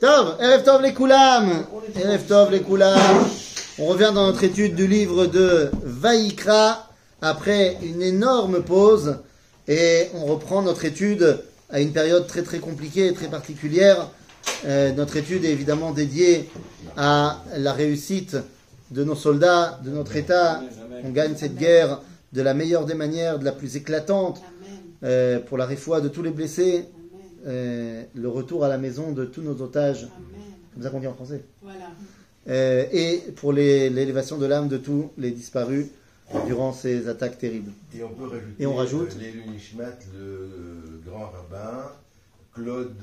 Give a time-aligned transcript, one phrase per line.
[0.00, 3.24] Tov, Erev Tov les Koulam, Erev Tov les Koulam.
[3.78, 6.88] On revient dans notre étude du livre de Vaïkra
[7.20, 9.18] après une énorme pause
[9.68, 11.38] et on reprend notre étude
[11.70, 14.10] à une période très très compliquée et très particulière.
[14.66, 16.50] Euh, notre étude est évidemment dédiée
[16.96, 18.36] à la réussite
[18.90, 20.60] de nos soldats, de notre État.
[21.04, 22.00] On gagne cette guerre
[22.32, 24.42] de la meilleure des manières, de la plus éclatante,
[25.04, 26.86] euh, pour la réfoie de tous les blessés,
[27.46, 30.06] euh, le retour à la maison de tous nos otages,
[30.74, 31.90] comme ça qu'on dit en français, Voilà.
[32.48, 35.86] Euh, et pour l'élévation de l'âme de tous les disparus
[36.46, 37.70] durant ces attaques terribles.
[37.96, 41.92] Et on peut rajouter Et on rajoute euh, les Nishmat, le grand rabbin,
[42.54, 42.96] Claude.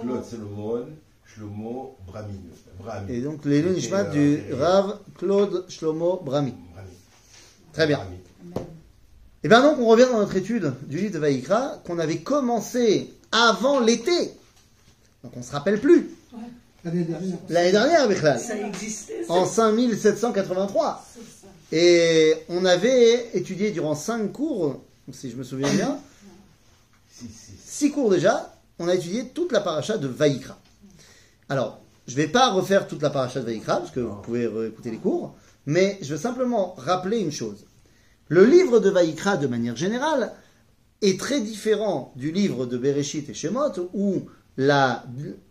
[0.00, 0.86] Claude Solomon,
[1.24, 2.34] Shlomo Brahmin.
[2.78, 3.08] Brahmin.
[3.08, 6.20] Et donc les Nishmat du Rav Claude Shlomo.
[6.24, 6.52] Brahmin.
[7.72, 7.98] Très bien.
[7.98, 8.66] Brahmin.
[9.46, 13.14] Et bien donc on revient dans notre étude du livre de Vaïkra qu'on avait commencé
[13.30, 14.32] avant l'été.
[15.22, 16.10] Donc on se rappelle plus.
[16.84, 17.36] L'année dernière.
[17.48, 18.40] L'année dernière, Bichlal.
[18.40, 19.22] Ça existait.
[19.22, 19.32] ça.
[19.32, 21.06] En 5783.
[21.14, 21.46] C'est ça.
[21.70, 25.96] Et on avait étudié durant cinq cours, si je me souviens bien,
[27.08, 27.52] Si, si.
[27.64, 30.58] six cours déjà, on a étudié toute la paracha de Vaïkra.
[31.48, 34.50] Alors, je ne vais pas refaire toute la paracha de Vaïkra, parce que vous pouvez
[34.66, 37.64] écouter les cours, mais je veux simplement rappeler une chose.
[38.28, 40.32] Le livre de Vaïkra, de manière générale,
[41.00, 44.22] est très différent du livre de Bereshit et Shemot, où
[44.56, 45.04] la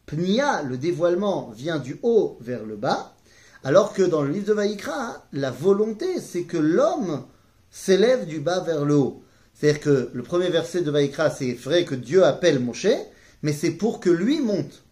[0.05, 3.15] pnia, le dévoilement, vient du haut vers le bas,
[3.63, 7.23] alors que dans le livre de Vaïkra, la volonté, c'est que l'homme
[7.71, 9.23] s'élève du bas vers le haut.
[9.53, 12.87] C'est-à-dire que le premier verset de Vaïkra, c'est vrai que Dieu appelle Moshe,
[13.41, 14.83] mais c'est pour que lui monte.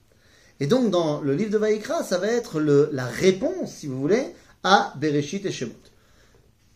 [0.61, 4.34] Et donc, dans le livre de Vaïkra, ça va être la réponse, si vous voulez,
[4.64, 5.83] à Bereshit et Shemot.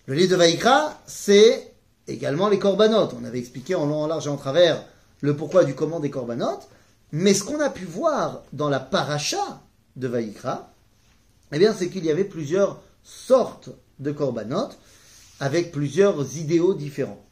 [0.08, 1.74] Le livre de Vaïkra, c'est
[2.08, 3.14] également les corbanotes.
[3.20, 4.86] On avait expliqué en long, en large et en travers
[5.20, 6.70] le pourquoi du comment des corbanotes.
[7.12, 9.62] Mais ce qu'on a pu voir dans la paracha
[9.98, 10.72] de Vaïkra,
[11.52, 13.70] eh bien, c'est qu'il y avait plusieurs sortes
[14.00, 14.78] de corbanotes
[15.42, 17.26] avec plusieurs idéaux différents.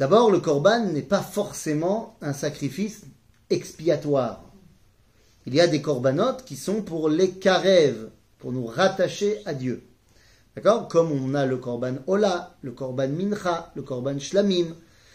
[0.00, 3.02] D'abord, le corban n'est pas forcément un sacrifice
[3.48, 4.42] expiatoire.
[5.46, 9.86] Il y a des corbanotes qui sont pour les karèves, pour nous rattacher à Dieu.
[10.62, 14.74] Comme on a le korban Ola, le korban Mincha, le korban Shlamim.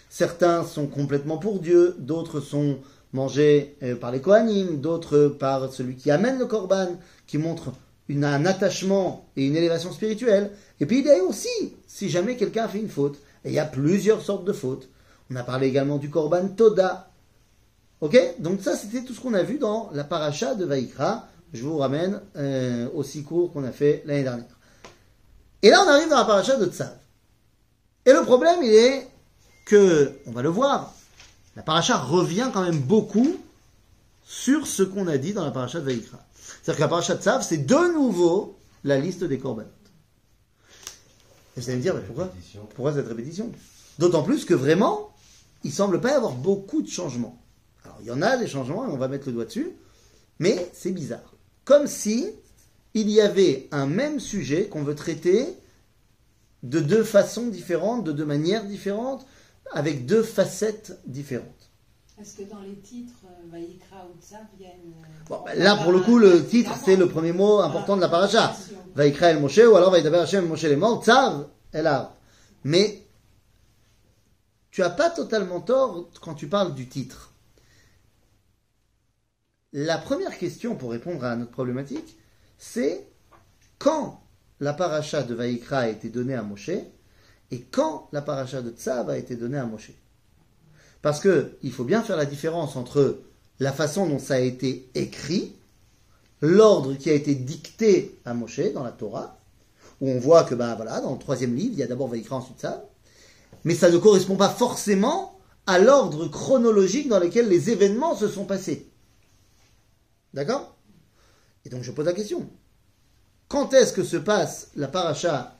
[0.10, 2.80] Certains sont complètement pour Dieu, d'autres sont
[3.14, 6.90] mangés euh, par les Kohanim, d'autres par celui qui amène le korban,
[7.28, 7.74] qui montre
[8.10, 10.52] un attachement et une élévation spirituelle.
[10.80, 13.54] Et puis il y a aussi, si jamais quelqu'un a fait une faute, et il
[13.54, 14.90] y a plusieurs sortes de fautes.
[15.32, 17.10] On a parlé également du korban Toda.
[18.02, 18.18] Ok?
[18.40, 21.28] Donc ça, c'était tout ce qu'on a vu dans la paracha de Vaïkra.
[21.54, 24.55] Je vous ramène euh, au six cours qu'on a fait l'année dernière.
[25.66, 26.96] Et là, on arrive dans la paracha de Tsav.
[28.06, 29.10] Et le problème, il est
[29.66, 30.94] que, on va le voir,
[31.56, 33.38] la paracha revient quand même beaucoup
[34.24, 36.20] sur ce qu'on a dit dans la paracha de Vaïkra.
[36.36, 39.72] C'est-à-dire que la paracha de Tsav, c'est de nouveau la liste des corbanotes.
[41.58, 42.32] Et vous allez me dire, mais pourquoi
[42.76, 43.52] pourquoi cette répétition?
[43.98, 45.16] D'autant plus que vraiment,
[45.64, 47.42] il semble pas y avoir beaucoup de changements.
[47.86, 49.72] Alors, il y en a des changements, et on va mettre le doigt dessus,
[50.38, 51.34] mais c'est bizarre.
[51.64, 52.30] Comme si
[52.96, 55.46] il y avait un même sujet qu'on veut traiter
[56.64, 59.28] de deux façons différentes, de deux manières différentes,
[59.74, 61.70] avec deux facettes différentes.
[62.20, 64.72] Est-ce que dans les titres, euh, Vaïkra ou Tzav viennent.
[65.04, 68.02] euh, Bon, ben là, pour le coup, le titre, c'est le premier mot important de
[68.02, 68.56] la paracha.
[68.96, 72.16] Vaïkra el Moshe, ou alors Vaïdaber Hashem Moshe les morts, Tzav el Har.
[72.64, 73.02] Mais
[74.72, 77.34] tu as pas totalement tort quand tu parles du titre.
[79.74, 82.18] La première question pour répondre à notre problématique,
[82.58, 83.08] c'est
[83.80, 84.22] quand
[84.60, 86.72] la paracha de Vaïkra a été donnée à Moshe
[87.52, 89.92] et quand la paracha de Tzav a été donnée à Moshe.
[91.02, 93.20] Parce que il faut bien faire la différence entre
[93.60, 95.54] la façon dont ça a été écrit,
[96.42, 99.38] l'ordre qui a été dicté à Moshe dans la Torah,
[100.02, 102.60] où on voit que voilà, dans le troisième livre, il y a d'abord Vaïkra, ensuite
[102.60, 102.82] Tzav,
[103.64, 108.46] mais ça ne correspond pas forcément à l'ordre chronologique dans lequel les événements se sont
[108.46, 108.88] passés.
[110.34, 110.75] D'accord?
[111.66, 112.48] Et donc je pose la question.
[113.48, 115.58] Quand est-ce que se passe la paracha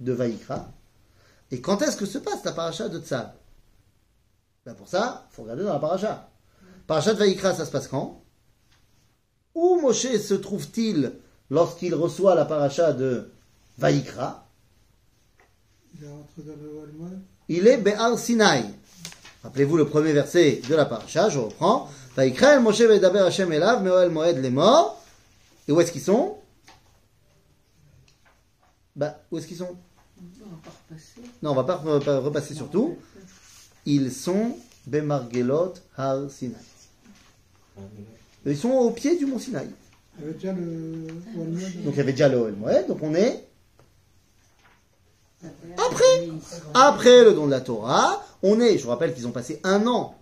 [0.00, 0.68] de Vaïkra
[1.50, 3.32] Et quand est-ce que se passe la paracha de Tzav?
[4.64, 6.28] Ben Pour ça, il faut regarder dans la paracha.
[6.86, 8.22] Paracha de Vaïkra, ça se passe quand?
[9.54, 11.12] Où Moshe se trouve-t-il
[11.50, 13.30] lorsqu'il reçoit la paracha de
[13.78, 14.46] Vaïkra
[17.48, 18.64] Il est Be'ar Sinai.
[19.42, 21.88] Rappelez-vous le premier verset de la paracha, je reprends.
[22.16, 25.03] Vaïkra el Moshe ve'daber Hashem elav me'oel moed les morts.
[25.68, 26.36] Et où est-ce qu'ils sont?
[28.96, 29.76] Bah, où est-ce qu'ils sont?
[30.20, 31.20] On va pas repasser.
[31.42, 32.96] Non, on va pas re- pas repasser sur tout.
[33.86, 34.56] Ils sont
[34.86, 36.54] Bemargelot Har Sinai.
[38.46, 39.68] Ils sont au pied du mont Sinaï.
[40.18, 41.06] Il y avait déjà le.
[41.84, 43.48] Donc il y avait déjà le Moed, donc on est
[45.76, 46.28] Après
[46.74, 49.86] après le don de la Torah, on est, je vous rappelle qu'ils ont passé un
[49.86, 50.14] an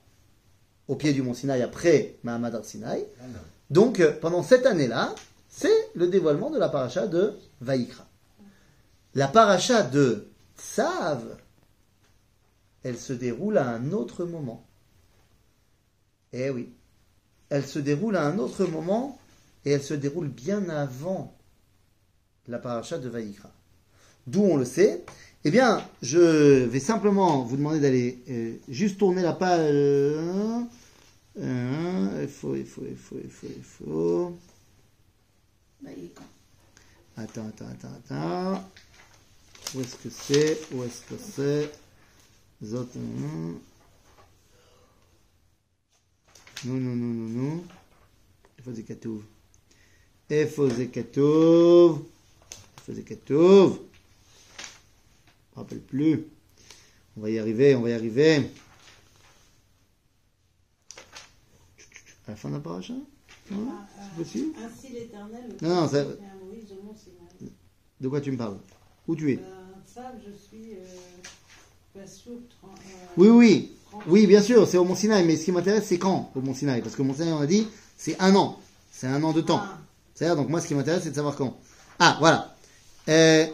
[0.89, 3.05] au pied du mont Sinaï après Mahamad Ar Sinaï.
[3.21, 3.39] Ah non.
[3.71, 5.15] Donc euh, pendant cette année-là,
[5.55, 8.07] c'est le dévoilement de la paracha de Vaïkra.
[9.15, 11.23] La paracha de Tsav,
[12.83, 14.67] elle se déroule à un autre moment.
[16.33, 16.73] Eh oui,
[17.51, 19.19] elle se déroule à un autre moment
[19.67, 21.37] et elle se déroule bien avant
[22.49, 23.51] la paracha de Vaïkra.
[24.27, 25.05] D'où on le sait
[25.45, 29.61] Eh bien, je vais simplement vous demander d'aller euh, juste tourner la page.
[29.61, 30.63] euh,
[31.39, 34.39] euh, il faut, il faut, il faut, il faut,
[35.82, 36.24] il faut.
[37.16, 38.72] Attends, attends, attends, attends.
[39.76, 41.72] Où est-ce que c'est Où est-ce que c'est
[42.64, 43.60] Zot, non.
[46.66, 47.64] Non, non, non, non, non.
[48.60, 49.26] איפה זה כתוב?
[50.30, 52.10] איפה זה כתוב?
[52.78, 53.84] איפה זה כתוב?
[55.58, 56.20] Je me rappelle plus.
[57.16, 58.52] On va y arriver, on va y arriver.
[62.28, 62.94] À la fin de la paracha
[63.51, 63.69] non
[64.01, 65.57] C'est possible Ainsi l'Éternel.
[65.61, 66.05] Non, non, ça-.
[68.01, 68.57] De quoi tu me parles?
[69.07, 69.37] Où tu es?
[69.37, 69.41] Euh,
[69.87, 70.75] Ça, je suis.
[70.75, 72.05] Euh, euh,
[73.17, 73.73] Oui, oui,
[74.07, 76.55] oui, bien sûr, c'est au Mont Sinaï, mais ce qui m'intéresse, c'est quand au Mont
[76.55, 76.81] Sinaï?
[76.81, 78.59] Parce que au Mont Sinaï, on a dit, c'est un an.
[78.91, 79.61] C'est un an de temps.
[79.63, 79.79] Ah,
[80.15, 81.57] C'est-à-dire, donc moi, ce qui m'intéresse, c'est de savoir quand.
[81.99, 82.57] Ah, voilà.
[83.09, 83.47] Euh...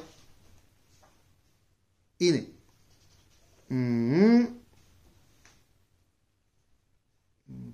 [2.21, 2.45] Ine.
[3.71, 4.49] Mhm.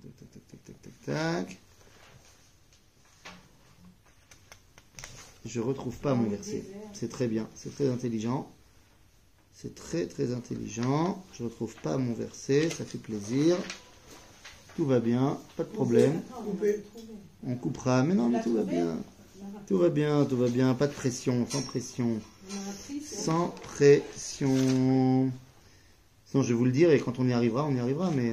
[0.03, 1.59] Tac, tac, tac, tac, tac, tac,
[5.45, 6.65] Je retrouve pas mon verset.
[6.93, 8.51] C'est très bien, c'est très intelligent.
[9.53, 11.23] C'est très très intelligent.
[11.39, 13.57] Je retrouve pas mon verset, ça fait plaisir.
[14.77, 16.21] Tout va bien, pas de problème.
[17.47, 18.99] On coupera, mais non, mais tout va bien.
[19.67, 22.21] Tout va bien, tout va bien, pas de pression, sans pression.
[23.05, 25.31] Sans pression.
[26.27, 28.33] Sinon, je vais vous le dire, et quand on y arrivera, on y arrivera, mais.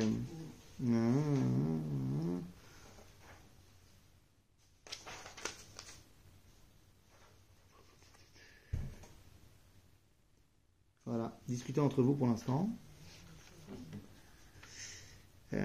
[11.06, 12.70] Voilà, discutez entre vous pour l'instant.
[15.54, 15.58] Euh,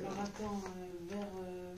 [0.00, 1.26] Alors attends, euh, vers.
[1.42, 1.74] euh.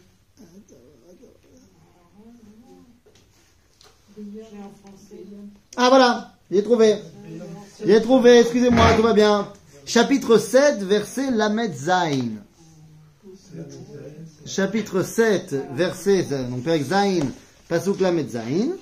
[5.76, 6.96] Ah voilà, j'ai trouvé.
[7.84, 9.48] J'ai trouvé, excusez-moi, tout va bien.
[9.86, 12.28] Chapitre 7, verset Lamed Zain.
[14.46, 17.20] Chapitre 7, verset, donc Perek Zain,
[17.68, 18.72] Pasuk Lamed Zain.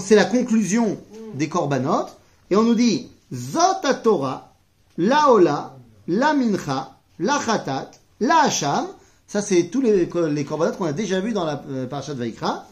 [0.00, 0.98] C'est la conclusion
[1.34, 2.06] des Korbanot.
[2.49, 4.53] Et on nous dit, Zot à Torah,
[4.97, 5.75] la Ola,
[6.07, 8.87] la Mincha, la Khatat, la Hacham.
[9.27, 12.19] Ça, c'est tous les, les Korbanot qu'on a déjà vus dans la euh, parasha de
[12.19, 12.65] Vaikra.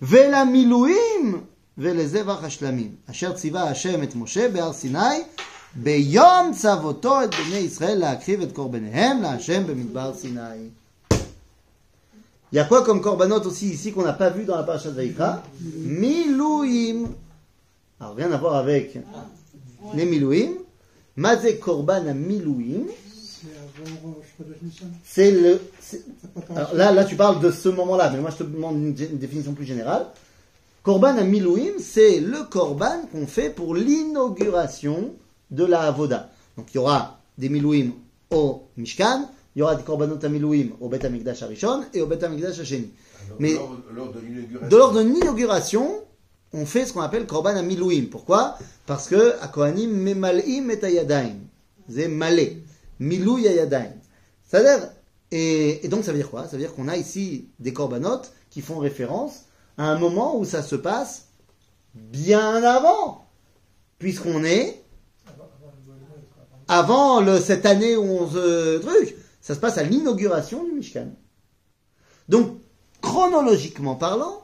[0.00, 1.42] Vela Miluim,
[1.78, 5.22] ולזבח השלמים, אשר ציווה השם את משה בהר סיני,
[5.74, 10.68] ביום צוותו את בני ישראל להקריב את קורבניהם להשם במדבר סיני.
[12.52, 14.88] Il y a quoi comme korbanot aussi ici qu'on n'a pas vu dans la paracha
[14.88, 17.08] de Vaikra Milouim.
[17.99, 18.97] alors rien à voir avec
[19.93, 20.51] les Milouim.
[21.15, 22.83] Mazé korban à Milouim.
[25.03, 25.59] C'est le.
[26.55, 29.17] Alors là, là, tu parles de ce moment-là, mais moi je te demande une, une
[29.17, 30.05] définition plus générale.
[30.83, 35.13] Korban à Milouim, c'est le korban qu'on fait pour l'inauguration
[35.51, 36.29] de la Avoda.
[36.57, 37.91] Donc il y aura des Milouim
[38.31, 42.07] au Mishkan, il y aura des korbanot à Milouim au Bet Amikdash Arishon et au
[42.07, 42.91] Bet Amikdash Hasheni.
[43.39, 43.55] Mais-
[44.69, 46.01] lors de l'inauguration.
[46.53, 48.05] On fait ce qu'on appelle korban à Milouim.
[48.09, 48.57] Pourquoi?
[48.85, 51.35] Parce que à Kohanim memal'im et ayadaim.
[51.89, 52.63] C'est malé.
[52.99, 53.91] Milou yayadaim.
[54.45, 54.89] C'est-à-dire,
[55.31, 56.45] et, et donc ça veut dire quoi?
[56.45, 59.45] Ça veut dire qu'on a ici des korbanot qui font référence
[59.77, 61.27] à un moment où ça se passe
[61.93, 63.25] bien avant.
[63.99, 64.81] Puisqu'on est
[66.67, 69.15] avant cette année où on se truc.
[69.41, 71.07] Ça se passe à l'inauguration du Mishkan.
[72.27, 72.59] Donc,
[73.01, 74.43] chronologiquement parlant,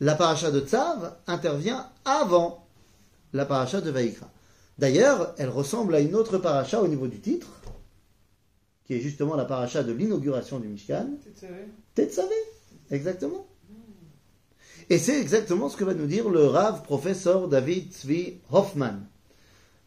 [0.00, 2.66] la paracha de Tzav intervient avant
[3.32, 4.30] la paracha de Vaïkra.
[4.78, 7.48] D'ailleurs, elle ressemble à une autre paracha au niveau du titre,
[8.84, 11.06] qui est justement la paracha de l'inauguration du Mishkan.
[11.94, 12.34] Tetzavé,
[12.90, 13.46] exactement.
[14.88, 18.94] Et c'est exactement ce que va nous dire le Rav professeur David Tzvi Hoffman.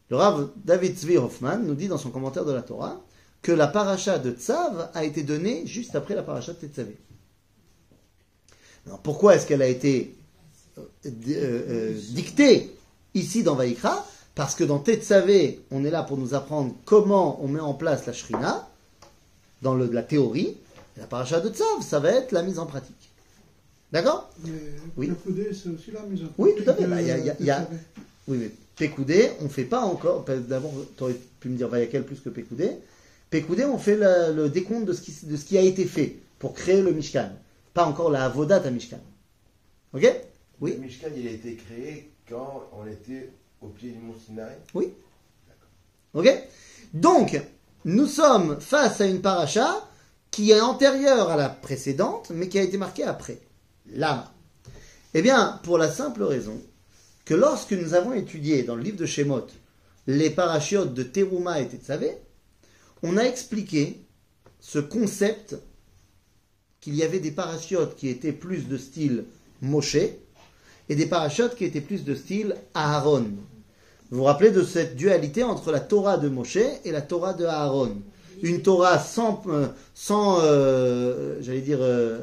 [0.10, 3.02] Le Rav David Tzvi Hoffman nous dit dans son commentaire de la Torah
[3.42, 6.98] que la paracha de Tzav a été donnée juste après la paracha de Tetzavé.
[8.86, 10.16] Alors pourquoi est-ce qu'elle a été
[10.78, 12.72] euh, euh, euh, dictée
[13.14, 17.48] ici dans Vaïkra Parce que dans Tetzavé, on est là pour nous apprendre comment on
[17.48, 18.68] met en place la Shrina,
[19.62, 20.58] dans le- la théorie,
[20.96, 23.10] Et la paracha de Tzav, ça va être la mise en pratique.
[23.92, 24.30] D'accord?
[24.98, 25.08] Oui.
[25.08, 26.86] le coudé, c'est aussi la mise en Oui, pratique tout à fait.
[26.88, 27.52] Bah, y a- y y.
[28.28, 30.24] Oui, mais Pécoudé, on fait pas encore.
[30.48, 32.72] D'abord, tu aurais pu me dire Vayakel plus que Pécoudé.
[33.30, 36.54] Pécoudé, on fait le décompte de ce, qui, de ce qui a été fait pour
[36.54, 37.30] créer le Mishkan.
[37.74, 39.00] Pas encore la Avodat à Mishkan.
[39.94, 40.08] Ok?
[40.62, 40.74] Oui.
[40.74, 44.58] Le Mishkan, il a été créé quand on était au pied du mont Sinaï.
[46.14, 46.30] Ok?
[46.94, 47.42] Donc,
[47.86, 49.88] nous sommes face à une paracha
[50.30, 53.40] qui est antérieure à la précédente, mais qui a été marquée après.
[53.92, 54.34] Lama.
[55.14, 56.60] Eh bien, pour la simple raison
[57.26, 59.48] que lorsque nous avons étudié dans le livre de Shemot
[60.08, 62.18] les parachiotes de Teruma et Tetzavé,
[63.04, 64.06] on a expliqué
[64.60, 65.56] ce concept
[66.84, 69.24] qu'il y avait des parachiotes qui étaient plus de style
[69.62, 73.24] Moshe et des parachiotes qui étaient plus de style Aaron.
[74.12, 77.46] Vous vous rappelez de cette dualité entre la Torah de Moshe et la Torah de
[77.46, 77.96] Aaron?
[78.42, 82.20] Une Torah sans, euh, sans euh, j'allais dire, euh,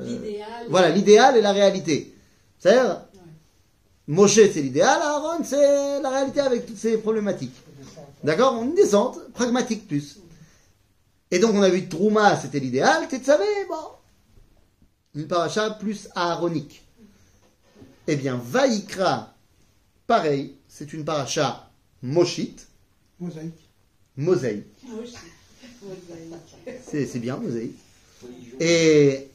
[0.68, 2.14] voilà, l'idéal et la réalité.
[2.58, 3.20] C'est-à-dire, Ouais.
[4.08, 7.56] Moshe c'est l'idéal, Aaron c'est la réalité avec toutes ces problématiques.
[8.22, 8.62] D'accord?
[8.62, 10.18] Une descente, pragmatique plus.
[11.30, 13.76] Et donc on a vu Trouma c'était l'idéal, Tetzavé, bon,
[15.14, 16.82] une paracha plus aaronique.
[18.06, 19.34] Eh bien, Vaïkra,
[20.06, 21.70] pareil, c'est une paracha
[22.02, 22.68] moshite,
[23.18, 23.68] Mosaïque.
[24.16, 24.66] mosaïque.
[26.84, 27.76] C'est c'est bien, mosaïque.
[28.58, 29.30] Et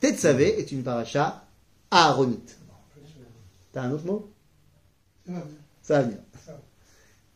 [0.00, 1.44] Tetzavé est une paracha
[1.90, 2.56] aaronite.
[3.72, 4.30] T'as un autre mot?
[5.82, 6.18] Ça va bien.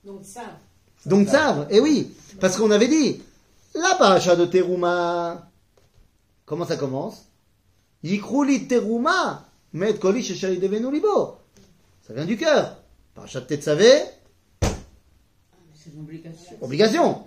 [0.05, 0.59] Donc ça,
[1.05, 3.23] Donc ça, et oui, parce qu'on avait dit,
[3.75, 5.51] la paracha de Teruma,
[6.47, 7.27] comment ça commence?
[8.03, 11.37] Yikruli Teruma, met koli sheshari devenu libo.
[12.07, 12.77] Ça vient du cœur.
[13.15, 13.93] Paracha de Tetzavé,
[15.75, 16.57] C'est une obligation.
[16.61, 17.19] obligation.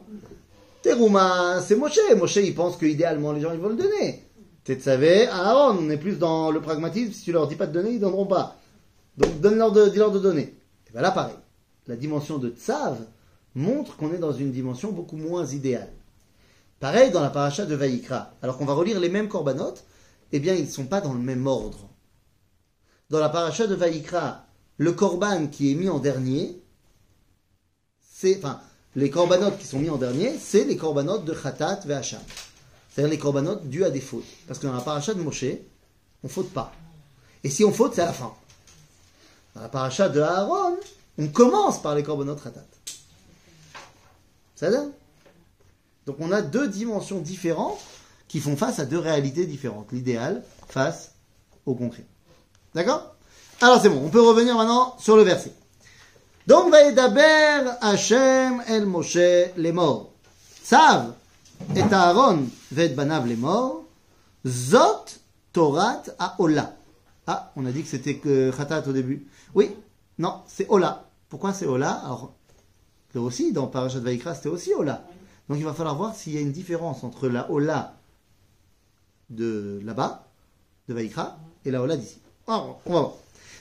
[0.81, 1.99] Teruma, c'est Moshe.
[2.17, 4.23] Moshe, il pense que idéalement les gens ils vont le donner.
[4.63, 7.11] Tetzavé, Aaron, on est plus dans le pragmatisme.
[7.13, 8.57] Si tu leur dis pas de donner, ils donneront pas.
[9.17, 10.55] Donc donne-leur de, dis-leur de donner.
[10.87, 11.35] Et bien là, pareil.
[11.87, 12.97] La dimension de Tzav
[13.55, 15.91] montre qu'on est dans une dimension beaucoup moins idéale.
[16.79, 18.31] Pareil dans la paracha de Vaïkra.
[18.41, 19.83] Alors qu'on va relire les mêmes corbanotes,
[20.33, 21.87] eh bien ils ne sont pas dans le même ordre.
[23.09, 24.45] Dans la paracha de Vaïkra,
[24.77, 26.59] le korban qui est mis en dernier,
[28.01, 28.59] c'est, enfin,
[28.95, 32.21] les corbanotes qui sont mis en dernier, c'est les corbanotes de Khatat Ve'acham.
[32.89, 34.25] C'est-à-dire les corbanotes dus à des fautes.
[34.47, 35.45] Parce que dans la paracha de Moshe,
[36.23, 36.73] on faute pas.
[37.43, 38.33] Et si on faute, c'est à la fin.
[39.55, 40.77] Dans la paracha de Aaron,
[41.19, 42.65] on commence par les corbanotes Khatat.
[44.55, 44.85] Ça va?
[46.07, 47.79] Donc on a deux dimensions différentes
[48.27, 49.91] qui font face à deux réalités différentes.
[49.91, 51.13] L'idéal face
[51.65, 52.05] au concret.
[52.73, 53.15] D'accord?
[53.61, 55.53] Alors c'est bon, on peut revenir maintenant sur le verset.
[56.45, 59.17] Donc, Vaedaber Hachem el Moshe
[59.55, 60.11] les morts.
[60.61, 61.13] Sav
[61.75, 63.85] et Aaron ved banav les morts.
[64.45, 65.05] Zot
[65.53, 66.75] Torat à Ola.
[67.27, 69.25] Ah, on a dit que c'était que Khatat au début.
[69.55, 69.71] Oui,
[70.17, 71.05] non, c'est Ola.
[71.29, 71.91] Pourquoi c'est Ola?
[71.91, 72.33] Alors,
[73.13, 75.05] là aussi, dans Parashat Vaikra, c'était aussi Ola.
[75.47, 77.95] Donc il va falloir voir s'il y a une différence entre la Ola
[79.32, 80.24] de là-bas,
[80.88, 82.18] de Vaikra, et la Ola d'ici.
[82.46, 83.14] Alors, on va voir.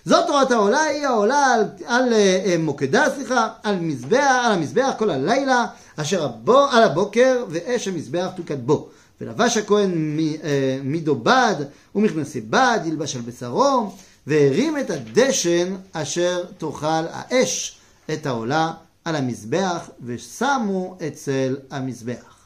[0.06, 5.10] זאת תורת העולה היא העולה על, על אה, מוקדה, סליחה, על מזבח, על המזבח כל
[5.10, 8.90] הלילה, אשר הבו, על הבוקר, ואש המזבח תוקד בו.
[9.22, 11.56] ולבש הכהן מ- אה, מידו בד,
[11.96, 13.94] ומכנסי בד, ילבש על בשרו,
[14.28, 17.78] והרים את הדשן אשר תאכל האש
[18.14, 18.72] את העולה
[19.06, 22.38] על המזבח, ושמו אצל המזבח.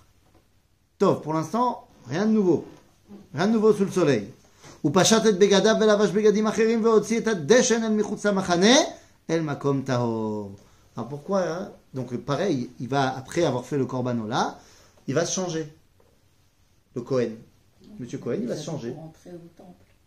[0.98, 2.75] טוב, pour l'instant, rien de nouveau.
[3.35, 4.29] rien de nouveau sous le soleil.
[10.97, 11.43] Alors pourquoi?
[11.43, 14.59] Hein Donc pareil, il va après avoir fait le korban là,
[15.07, 15.73] il va se changer.
[16.95, 17.33] Le Cohen,
[17.99, 18.91] Monsieur Cohen, il va se changer.
[18.91, 19.13] Au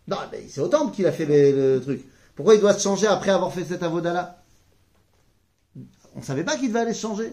[0.09, 2.03] non, mais c'est au temple qu'il a fait le, truc.
[2.35, 4.43] Pourquoi il doit se changer après avoir fait cet avoda là
[6.15, 7.31] On savait pas qu'il devait aller se changer.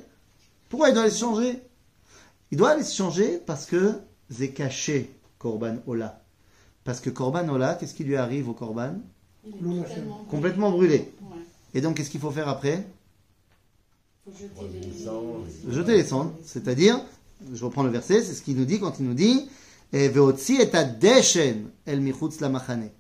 [0.69, 1.63] Pourquoi il doit aller se changer?
[2.51, 3.95] Il doit aller se changer parce que
[4.31, 5.16] c'est caché.
[5.47, 6.21] Korban Ola.
[6.83, 8.95] Parce que Korban Ola, qu'est-ce qui lui arrive au Korban
[10.29, 10.99] Complètement brûlé.
[11.23, 11.37] Ouais.
[11.75, 12.85] Et donc, qu'est-ce qu'il faut faire après
[14.25, 16.33] Faut jeter les, Jeter les cendres.
[16.45, 17.01] C'est-à-dire,
[17.55, 19.49] je reprends le verset, c'est ce qu'il nous dit quand il nous dit
[19.93, 20.11] et
[20.73, 22.91] adeshen el michutz la machane.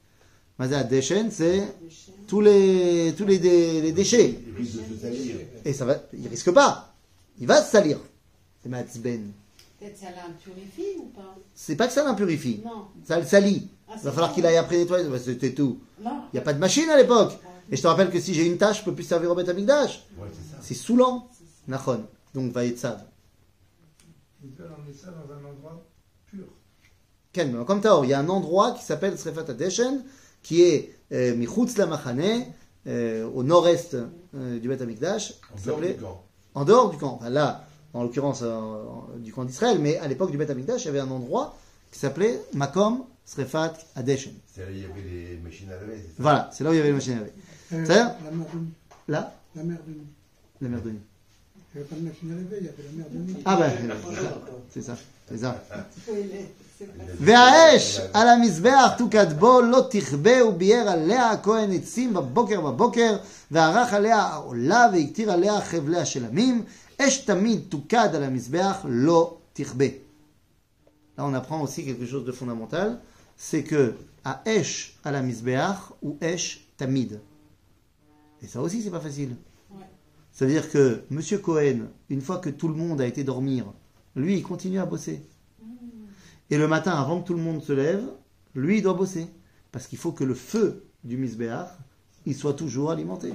[1.30, 1.62] C'est
[2.28, 4.38] tous les, tous les, dé- les déchets.
[4.46, 5.36] Il risque de se salir.
[5.64, 6.94] Et ça va, il risque pas.
[7.40, 7.98] Il va se salir.
[8.62, 9.32] C'est Matzben.
[9.78, 12.62] Peut-être ça l'impurifie ou pas C'est pas que ça l'impurifie.
[12.64, 12.86] Non.
[13.04, 13.68] Ça le salit.
[13.88, 14.34] Ah, Il c'est va falloir ça.
[14.34, 15.08] qu'il aille après nettoyer.
[15.08, 15.80] Bah, C'était tout.
[16.00, 16.22] Non.
[16.32, 17.32] Il n'y a pas de machine à l'époque.
[17.70, 19.48] Et je te rappelle que si j'ai une tâche, je peux plus servir au Beth
[19.48, 20.06] Amikdash.
[20.18, 20.58] Ouais, c'est ça.
[20.62, 21.28] C'est saoulant.
[21.68, 22.04] Nachon.
[22.32, 22.86] Donc, va être
[24.42, 25.84] Il doit emmener ça dans un endroit
[26.26, 26.44] pur.
[27.32, 30.04] Ken, mais comme Taor, il y a un endroit qui s'appelle Srefat Adeshen,
[30.42, 32.44] qui est euh, Michutz la Machane,
[32.86, 33.96] euh, au nord-est
[34.34, 36.24] euh, du Beth Amikdash, En dehors du s'appelait camp.
[36.54, 37.16] en dehors du camp.
[37.20, 37.64] Enfin, là,
[37.95, 40.89] en l'occurrence, euh, en- du camp d'Israël, mais à l'époque du Beth Amikdash, il y
[40.89, 41.55] avait un endroit
[41.91, 44.33] qui s'appelait Makom Srefat Adeshen.
[44.53, 46.69] C'est là où il y avait les machines à laver, c'est ça Voilà, c'est là
[46.69, 47.33] où il y avait les machines à laver.
[47.73, 48.73] Euh, C'est-à-dire la mer de nuit.
[49.07, 50.07] Là, La mer de nuit.
[50.61, 50.99] la mer de nuit.
[51.73, 53.41] Il n'y avait pas de machine à laver, il y avait la mer de nuit.
[53.45, 53.71] Ah ben,
[54.73, 54.95] c'est ça,
[55.29, 55.63] c'est ça.
[56.09, 56.45] Oui, mais
[56.77, 63.17] c'est pas והאש על המזבח תוקד בו לא תכבה וביער עליה הכהן עצים בבוקר בבוקר
[63.51, 66.84] וערך עליה העולה והקטיר עליה חבלי השלמים אש
[71.16, 73.00] Là, on apprend aussi quelque chose de fondamental,
[73.36, 77.20] c'est que à Esh à la Mizbeach ou Esh Tamid.
[78.42, 79.36] Et ça aussi, c'est pas facile.
[80.32, 83.72] C'est-à-dire que Monsieur Cohen, une fois que tout le monde a été dormir,
[84.14, 85.22] lui, il continue à bosser.
[86.50, 88.04] Et le matin, avant que tout le monde se lève,
[88.54, 89.26] lui, il doit bosser.
[89.72, 91.68] Parce qu'il faut que le feu du Mizbeach,
[92.26, 93.32] il soit toujours alimenté.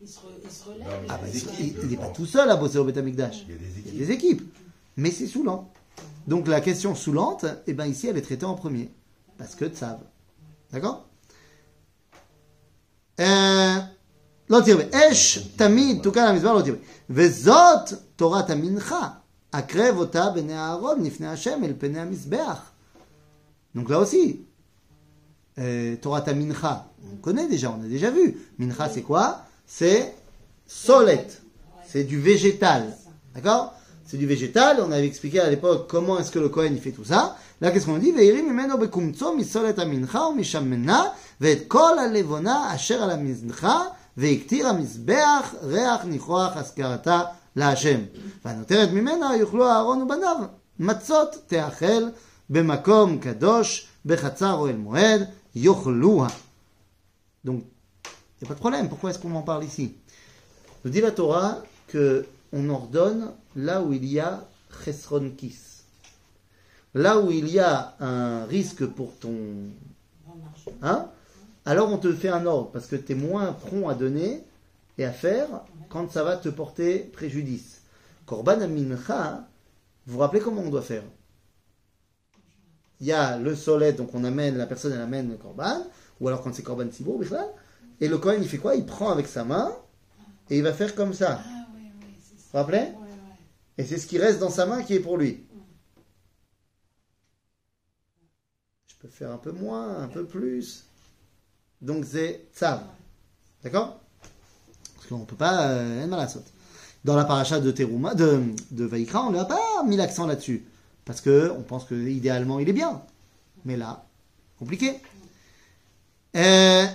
[0.00, 0.88] Il se, re, il se relève.
[1.82, 3.44] Il n'est pas tout seul à bosser au Betamikdash.
[3.48, 4.42] Il, il y a des équipes.
[4.96, 5.70] Mais c'est saoulant.
[6.26, 8.90] Donc la question saoulante, eh ben, ici, elle est traitée en premier.
[9.36, 9.98] Parce que Tsav.
[10.72, 11.06] D'accord?
[13.20, 13.78] Euh,
[23.74, 24.44] Donc là aussi,
[25.58, 28.38] euh, Torah ta mincha, on connaît déjà, on a déjà vu.
[28.58, 29.44] Mincha c'est quoi?
[29.69, 30.13] C'est
[30.67, 31.41] solette.
[31.87, 32.95] C'est du végétal.
[33.33, 33.73] D'accord
[34.05, 34.77] C'est du végétal.
[34.81, 37.37] On avait expliqué à l'époque comment est-ce que le Kohen il fait tout ça.
[37.61, 42.99] Là, qu'est-ce qu'on dit Veiri mimeno bekumtso misolet amincha ou mishamena ve'et kol alevona asher
[43.01, 43.87] al המזנחה
[44.17, 47.21] והקטיר המזבח ריח ניחוח השכרתה
[47.55, 47.99] להשם.
[48.45, 50.37] והנותרת ממנה יאכלו אהרון ובניו
[50.79, 52.03] מצות תאכל
[52.49, 55.21] במקום קדוש בחצר אוהל מועד
[55.55, 56.27] יאכלוה.
[57.45, 57.68] Donc, il
[58.42, 58.88] n'y a pas de problème.
[58.88, 59.94] Pourquoi est-ce qu'on en parle ici?
[60.84, 64.46] Nous dit la Torah que on ordonne là où il y a
[64.84, 65.56] chesron kis.
[66.94, 69.36] Là où il y a un risque pour ton...
[70.82, 71.06] Hein?
[71.64, 74.42] Alors on te fait un ordre parce que tu es moins prompt à donner
[74.98, 75.48] et à faire
[75.88, 77.82] quand ça va te porter préjudice.
[78.26, 79.46] Korban Amincha,
[80.06, 81.02] vous vous rappelez comment on doit faire?
[83.00, 85.84] Il y a le solet, donc on amène, la personne elle amène le Korban,
[86.20, 87.48] ou alors quand c'est Korban Bichlal,
[88.00, 88.74] et le Kohen il fait quoi?
[88.74, 89.72] Il prend avec sa main
[90.48, 91.42] et il va faire comme ça.
[91.44, 92.58] Ah oui, oui, c'est Vous vous ça.
[92.58, 92.78] rappelez?
[92.78, 93.78] Ouais, ouais.
[93.78, 95.46] Et c'est ce qui reste dans sa main qui est pour lui.
[98.88, 100.84] Je peux faire un peu moins, un peu plus.
[101.80, 102.82] Donc c'est tzav.
[103.62, 104.00] D'accord?
[104.94, 105.68] Parce qu'on ne peut pas...
[105.68, 106.06] Euh.
[107.02, 110.66] Dans la paracha de Teruma, de, de Vaikra, on n'a pas mis l'accent là-dessus.
[111.06, 113.02] Parce que on pense que idéalement il est bien.
[113.64, 114.04] Mais là,
[114.58, 115.00] compliqué.
[116.36, 116.86] Euh,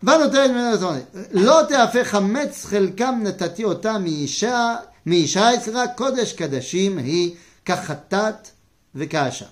[0.00, 1.02] Va noter, attendez.
[1.32, 8.54] L'autre a fait chametz chelkam natati ota miisha, miisha etzra kodesh kadashim hi kachatat
[8.94, 9.48] vekaasham.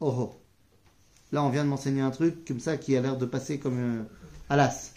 [0.00, 0.40] Oh oh.
[1.32, 3.78] Là, on vient de m'enseigner un truc comme ça qui a l'air de passer comme
[3.78, 4.02] euh,
[4.50, 4.92] à l'as.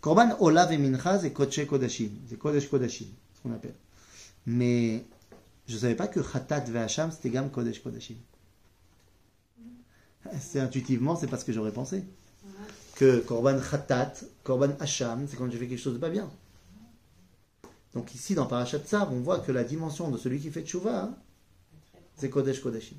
[0.00, 2.10] Korban Olav et Mincha, c'est Kodesh Kodashim.
[2.28, 3.74] C'est Kodesh Kodashim, ce qu'on appelle.
[4.46, 5.04] Mais
[5.66, 8.16] je ne savais pas que Khatat Vehasham, c'était gamme Kodesh Kodashim.
[10.40, 12.04] C'est intuitivement, c'est pas ce que j'aurais pensé
[12.95, 14.13] Que Korban Khatat,
[14.43, 16.29] Korban Hacham, c'est quand j'ai fait quelque chose de pas bien.
[17.93, 21.03] Donc ici, dans Parashat Tzav, on voit que la dimension de celui qui fait Tchouva,
[21.03, 21.13] hein,
[22.15, 22.97] c'est Kodesh Kodashim.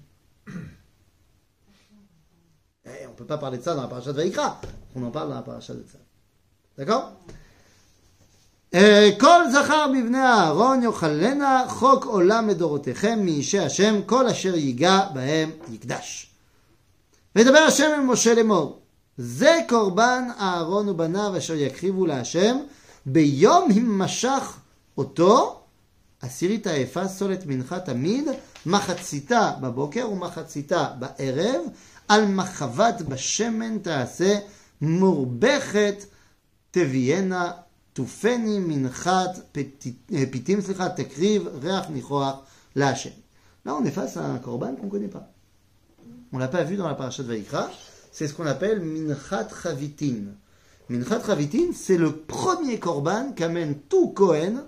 [2.85, 4.61] Et on ne peut pas parler de ça dans la Parashat Vaikra.
[4.97, 6.01] On en parle dans la Parashat de Tzav.
[6.77, 7.13] D'accord
[9.19, 16.31] כל זכר בבני אהרון יאכלנה חוק עולם לדורותיכם מאישי השם כל אשר ייגע בהם יקדש.
[17.37, 18.83] וידבר השם אל משה לאמור
[19.17, 22.57] זה קורבן אהרון ובניו אשר יקריבו להשם
[23.07, 24.59] ביום הימשך
[24.99, 25.61] אותו
[26.23, 28.29] עשירית האפה סולת מנחה תמיד
[28.67, 31.61] מחציתה בבוקר ומחציתה בערב
[32.09, 34.39] על מחבת בשמן תעשה
[34.81, 36.05] מורבכת
[36.71, 37.51] תביאנה
[37.93, 39.39] תופני מנחת
[40.31, 42.35] פיתים סליחה תקריב ריח ניחוח
[42.77, 43.11] להשם.
[43.67, 45.29] Là on est face à un korban qu'on ne connaît pas.
[46.33, 47.71] On l'a pas vu dans la parasha de Vaikra.
[48.18, 50.16] C'est ce qu'on appelle Minchat Chavitin.
[50.90, 54.64] Minchat Chavitin, c'est le premier korban qu'amène tout Kohen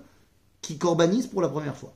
[0.62, 1.92] qui korbanise pour la première fois.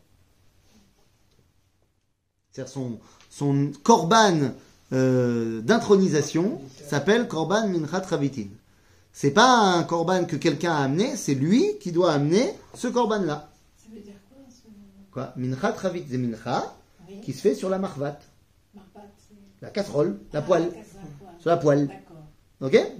[2.50, 2.98] C'est-à-dire son,
[3.30, 4.50] son korban
[4.92, 8.48] euh, d'intronisation s'appelle korban Minchat Chavitin.
[9.12, 13.48] C'est pas un korban que quelqu'un a amené, c'est lui qui doit amener ce korban-là.
[13.76, 15.32] Ça veut dire quoi ce Quoi?
[15.36, 16.74] Minchat Chavit, c'est mincha
[17.08, 17.20] Oui.
[17.20, 18.18] qui se fait sur la marvat.
[19.62, 20.84] La casserole, la Ah, poêle, la poêle.
[21.44, 21.86] Sur la poêle.
[21.88, 22.24] D'accord,
[22.62, 22.92] Ok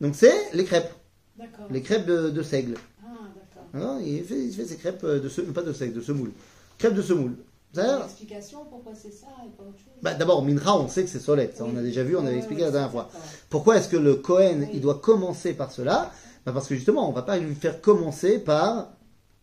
[0.00, 0.92] Donc c'est les crêpes,
[1.38, 1.66] d'accord.
[1.70, 2.74] les crêpes de, de seigle.
[3.04, 3.68] Ah, d'accord.
[3.98, 6.32] Hein, il, fait, il fait ses crêpes de se, pas de seigle, de semoule.
[6.76, 7.36] Crêpes de semoule.
[7.72, 9.92] C'est-à-dire, explication pourquoi c'est ça et pas autre chose?
[10.02, 11.62] Bah, d'abord, mincha, on sait que c'est solette.
[11.64, 13.08] On a déjà vu, on avait Ouais, expliqué la dernière fois.
[13.48, 16.10] Pourquoi est-ce que le Cohen, il doit commencer par cela?
[16.44, 18.88] Bah Parce que justement, on va pas lui faire commencer par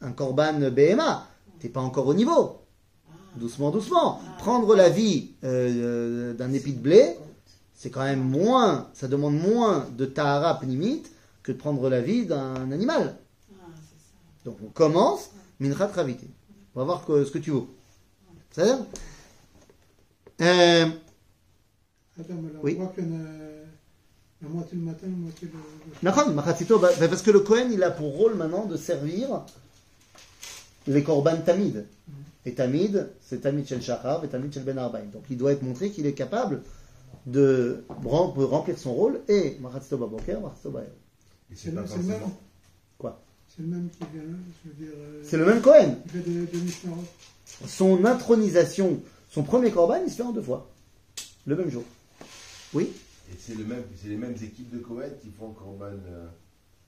[0.01, 1.25] un korban BMA.
[1.62, 2.58] T'es pas encore au niveau.
[3.10, 4.19] Ah, Doucement, doucement.
[4.39, 7.15] Prendre la vie euh, d'un épi de blé,
[7.79, 11.09] c'est quand même moins, ça demande moins de tahara pnimite
[11.43, 13.15] que de prendre la vie d'un animal.
[13.53, 14.43] ah, ça.
[14.43, 15.29] Donc on commence,
[15.61, 16.27] mincha travité.
[16.75, 17.63] On va voir que- ce que tu veux.
[20.41, 20.85] Euh,
[22.19, 22.75] Attends, mais là, Oui.
[22.75, 22.91] voit
[24.41, 25.59] la moitié le matin, la moitié le.
[26.79, 29.41] bah, bah, parce que le Kohen, il a pour rôle maintenant de servir
[30.87, 31.85] les korban tamid.
[32.45, 35.05] Et tamid, c'est tamid shel shachar et tamid shel ben arbaim.
[35.13, 36.61] Donc il doit être montré qu'il est capable
[37.31, 40.83] de rem- de remplir son rôle et machatzito baboker, machatzito baer.
[41.51, 42.21] Et C'est c'est le, pas c'est le même.
[42.97, 43.21] Quoi?
[43.47, 44.95] C'est le même qui vient là, je veux dire.
[44.97, 45.61] euh, C'est le même
[46.57, 47.03] Mishnahot.
[47.67, 50.69] Son intronisation, son premier korban, il se fait en deux fois.
[51.45, 51.83] Le même jour.
[52.73, 52.91] Oui?
[53.31, 56.27] Et c'est le même, c'est les mêmes équipes de Coët qui font Corban euh,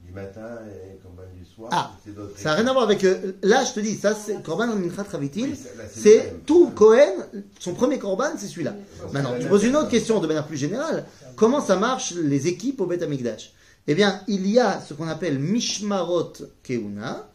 [0.05, 1.69] du matin et Corban du soir.
[1.71, 1.91] Ah,
[2.37, 3.03] Ça n'a rien à voir avec.
[3.03, 5.43] euh, là, je te dis, ça, c'est korban mincha travitil.
[5.51, 5.59] Oui,
[5.93, 7.13] c'est- tout Cohen,
[7.59, 8.75] son premier korban, c'est celui-là.
[9.13, 11.05] Maintenant, tu poses une autre question de manière plus générale.
[11.35, 13.53] Comment ça marche les équipes au Beth Amikdash?
[13.87, 16.33] Eh bien, il y a ce qu'on appelle Mishmarot
[16.63, 17.27] Keuna.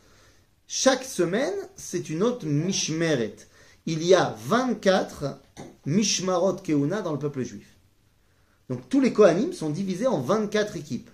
[0.69, 3.37] Chaque semaine, c'est une autre Mishmeret.
[3.87, 5.39] Il y a 24
[5.87, 7.69] Mishmarot Keuna dans le peuple juif.
[8.69, 11.09] Donc tous les Kohanim sont divisés en 24 équipes.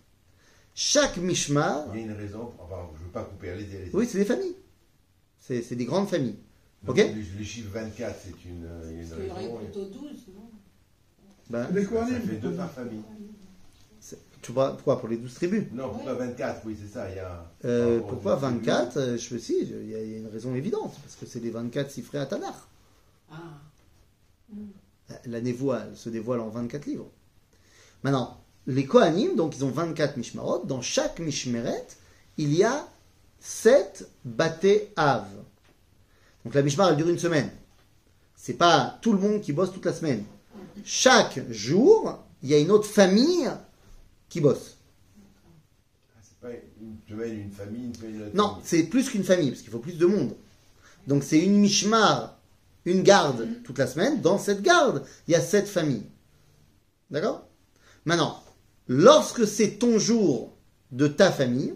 [0.75, 3.95] Chaque Mishmar, Il y a une raison, enfin, je ne veux pas couper, allez-y, allez-y.
[3.95, 4.57] oui, c'est des familles.
[5.39, 6.39] C'est c'est des grandes familles.
[6.83, 7.05] Donc, ok.
[7.15, 9.57] le, le chiffre 24, c'est une, euh, il y une aurait raison.
[9.59, 10.51] plutôt 12, non
[11.51, 13.03] Ben, Les Ça Kohanim, fait deux par famille.
[14.01, 15.65] c'est- tu vois, pourquoi Pour les 12 tribus?
[15.73, 17.09] Non, pourquoi 24 Oui, c'est ça.
[17.11, 18.67] Il y a, Euh, aux pourquoi autres tribus.
[18.67, 21.27] 24 Euh, Je sais, il y, a il y a une raison évidente, parce que
[21.27, 22.55] c'est les 24 siffrés à Tanakh.
[23.31, 23.37] Ah,
[25.27, 27.11] La névoie se dévoile en 24 livres.
[28.03, 30.65] Maintenant, les Kohanim, donc ils ont 24 Mishmarot.
[30.65, 31.87] Dans chaque Mishmeret,
[32.39, 32.87] il y a
[33.41, 35.27] 7 Baté Av.
[36.45, 37.51] Donc la Mishmar, elle dure une semaine.
[38.37, 40.25] C'est pas tout le monde qui bosse toute la semaine.
[40.85, 43.49] Chaque jour, il y a une autre famille
[44.29, 44.77] qui bosse.
[46.17, 48.63] Ah, c'est pas une semaine, une famille, une autre Non, famille.
[48.65, 50.35] c'est plus qu'une famille, parce qu'il faut plus de monde.
[51.07, 52.37] Donc c'est une mishmar,
[52.85, 54.21] une garde toute la semaine.
[54.21, 56.07] Dans cette garde, il y a sept familles.
[57.11, 57.47] D'accord?
[58.05, 58.42] Maintenant,
[58.89, 60.53] lorsque c'est ton jour
[60.91, 61.75] de ta famille,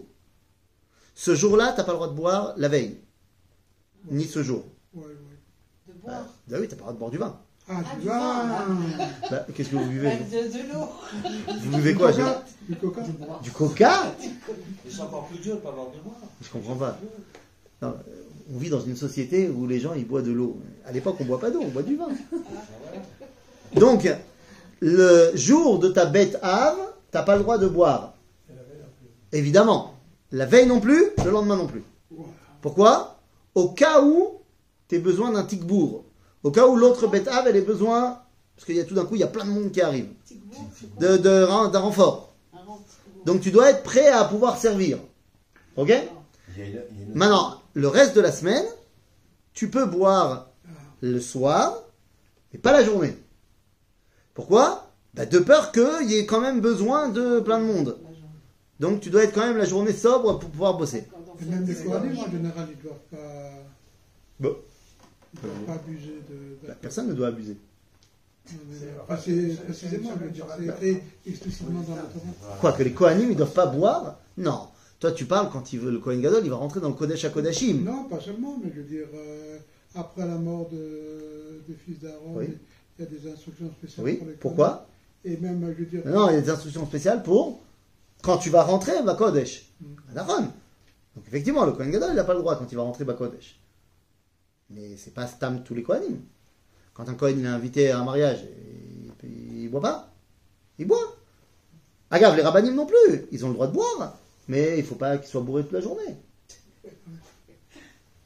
[1.15, 2.97] ce jour-là, tu n'as pas le droit de boire la veille.
[4.11, 4.63] Ni ce jour.
[4.93, 5.11] Ouais, ouais.
[5.87, 6.25] de Bah, boire.
[6.47, 7.39] bah oui, tu n'as pas le droit de boire du vin.
[7.69, 10.87] Ah, Ah, du vin Bah, Qu'est-ce que vous buvez de, de l'eau.
[11.63, 13.01] Vous buvez quoi Du coca Du coca
[13.41, 14.13] Du coca
[14.85, 16.13] Mais c'est encore plus dur de pas avoir du vin.
[16.41, 16.97] Je comprends pas.
[17.81, 20.59] Non, euh, on vit dans une société où les gens ils boivent de l'eau.
[20.85, 22.07] À l'époque, on boit pas d'eau, on boit du vin.
[23.75, 24.07] Donc,
[24.79, 26.77] le jour de ta bête ave,
[27.11, 28.13] t'as pas le droit de boire.
[29.31, 29.93] Évidemment.
[30.31, 31.83] La veille non plus, le lendemain non plus.
[32.61, 33.19] Pourquoi?
[33.55, 34.41] Au cas où
[34.87, 36.03] tu as besoin d'un tic-bourg.
[36.43, 38.19] Au cas où l'autre bête ave, elle a besoin.
[38.55, 40.07] Parce qu'il y a tout d'un coup, il y a plein de monde qui arrive.
[40.31, 40.67] Goût,
[40.99, 42.33] De, de- d'un renfort.
[43.25, 44.99] Donc tu dois être prêt à pouvoir servir.
[45.75, 45.91] Ok?
[47.13, 48.65] Maintenant, le reste de la semaine,
[49.53, 50.47] tu peux boire
[51.01, 51.83] le soir,
[52.51, 53.15] mais pas la journée.
[54.33, 54.86] Pourquoi?
[55.13, 57.97] Bah, De peur qu'il y ait quand même besoin de plein de monde.
[58.79, 61.05] Donc tu dois être quand même la journée sobre pour pouvoir bosser.
[61.41, 63.49] Et même les en général, ils ne doivent pas.
[64.39, 64.55] Bon.
[65.33, 66.67] Ils doivent pas abuser de.
[66.67, 67.57] Bah, personne ne doit abuser.
[68.51, 72.57] Non, mais, enfin, c'est précisément, je veux dire, c'est écrit explicitement dans la Torah.
[72.61, 74.19] Quoi, que les Kohanim, ils doivent pas boire?
[74.37, 74.67] Non.
[74.99, 77.25] Toi, tu parles quand il veut le Kohen Gadol, il va rentrer dans le Kodesh
[77.25, 77.83] à Kodashim.
[77.83, 79.57] Non, pas seulement, mais je veux dire, euh,
[79.95, 82.45] après la mort de, des fils d'Aaron, Oui.
[82.97, 84.87] il y a des instructions spéciales Oui, pour les pourquoi?
[85.27, 86.01] Et même, je veux dire.
[86.05, 87.59] Non, il y a des instructions spéciales pour
[88.21, 89.69] quand tu vas rentrer à Kodesh.
[90.15, 90.43] À Aaron.
[91.15, 93.13] Donc effectivement, le Kohen Gadol, il n'a pas le droit quand il va rentrer à
[93.13, 93.59] Kodesh.
[94.69, 96.19] Mais c'est pas Stam tous les Kohanim.
[96.93, 98.39] Quand un Kohen il est invité à un mariage,
[99.23, 100.13] il, il boit pas.
[100.79, 101.17] Il boit.
[102.09, 103.25] Agave, les rabbinim non plus.
[103.33, 104.17] Ils ont le droit de boire.
[104.47, 106.15] Mais il faut pas qu'ils soient bourrés toute la journée.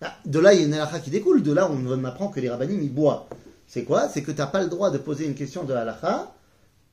[0.02, 1.42] Ah, De là, il y a une halakha qui découle.
[1.42, 3.24] De là, on apprend que les rabbinim, ils boivent.
[3.66, 4.08] C'est quoi?
[4.10, 6.32] C'est que tu n'as pas le droit de poser une question de halakha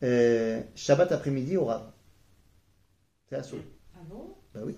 [0.03, 1.91] euh, Shabbat après-midi au Rav.
[3.29, 3.59] C'est assaut.
[3.95, 4.35] Ah bon?
[4.55, 4.75] Bah oui.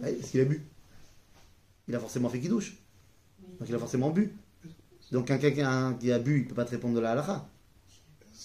[0.00, 0.66] Bah oui, parce qu'il a bu.
[1.88, 2.76] Il a forcément fait douche.
[3.42, 3.54] Oui.
[3.58, 4.34] Donc il a forcément bu.
[5.10, 7.46] Donc un quelqu'un qui a bu, il peut pas te répondre de la halakha.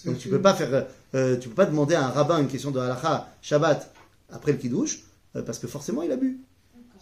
[0.04, 2.70] Donc tu peux pas faire, euh, tu peux pas demander à un rabbin une question
[2.70, 3.92] de halakha Shabbat
[4.30, 6.40] après le kiddush euh, parce que forcément il a bu.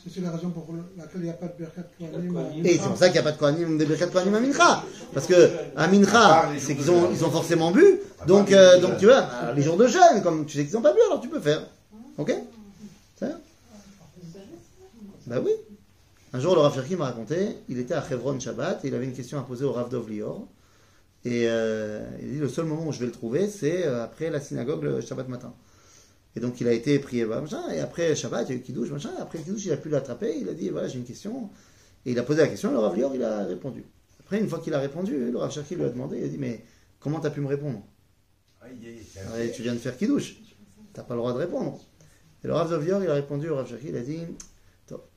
[0.09, 2.64] C'est la raison pour laquelle il n'y a pas de Berkat Kohanim.
[2.64, 4.85] Et c'est pour ça qu'il n'y a pas de Kohanim, des Birkat Kohanim à Mincha.
[5.12, 8.00] Parce que à Mincha, c'est qu'ils ont, ils ont forcément bu.
[8.26, 10.92] Donc, euh, donc tu vois, les jours de jeûne, comme tu sais qu'ils n'ont pas
[10.92, 11.66] bu, alors tu peux faire.
[12.18, 12.32] Ok?
[13.18, 13.26] Ça
[15.26, 15.50] Bah oui.
[16.32, 19.06] Un jour, le Rav Cherki m'a raconté, il était à Chevron Shabbat et il avait
[19.06, 20.46] une question à poser au Rav Dov Lior.
[21.24, 24.30] Et euh, il dit le seul moment où je vais le trouver, c'est euh, après
[24.30, 25.52] la synagogue le Shabbat matin.
[26.37, 28.90] Et donc il a été prié, machin, et après Shabbat, il y a eu Kiddush,
[28.90, 31.05] machin, et après le Kiddush, il a pu l'attraper, il a dit, voilà, j'ai une
[31.05, 31.49] question.
[32.05, 33.85] Et il a posé la question, le Rav Lior, il a répondu.
[34.20, 36.38] Après, une fois qu'il a répondu, le Rav Cherki lui a demandé, il a dit,
[36.38, 36.62] mais
[37.01, 37.83] comment t'as pu me répondre?
[38.62, 40.37] Ouais, Tu viens de faire Kiddush,
[40.92, 41.81] t'as pas le droit de répondre.
[42.44, 44.20] Et le Rav Lior, il a répondu au Rav Cherki, il a dit,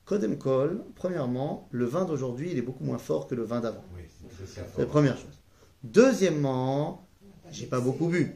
[0.06, 3.84] Kodem Kol, premièrement, le vin d'aujourd'hui, il est beaucoup moins fort que le vin d'avant.
[3.96, 4.04] Oui,
[4.48, 5.38] C'est la première chose.
[5.84, 7.06] Deuxièmement,
[7.52, 8.34] j'ai pas beaucoup bu.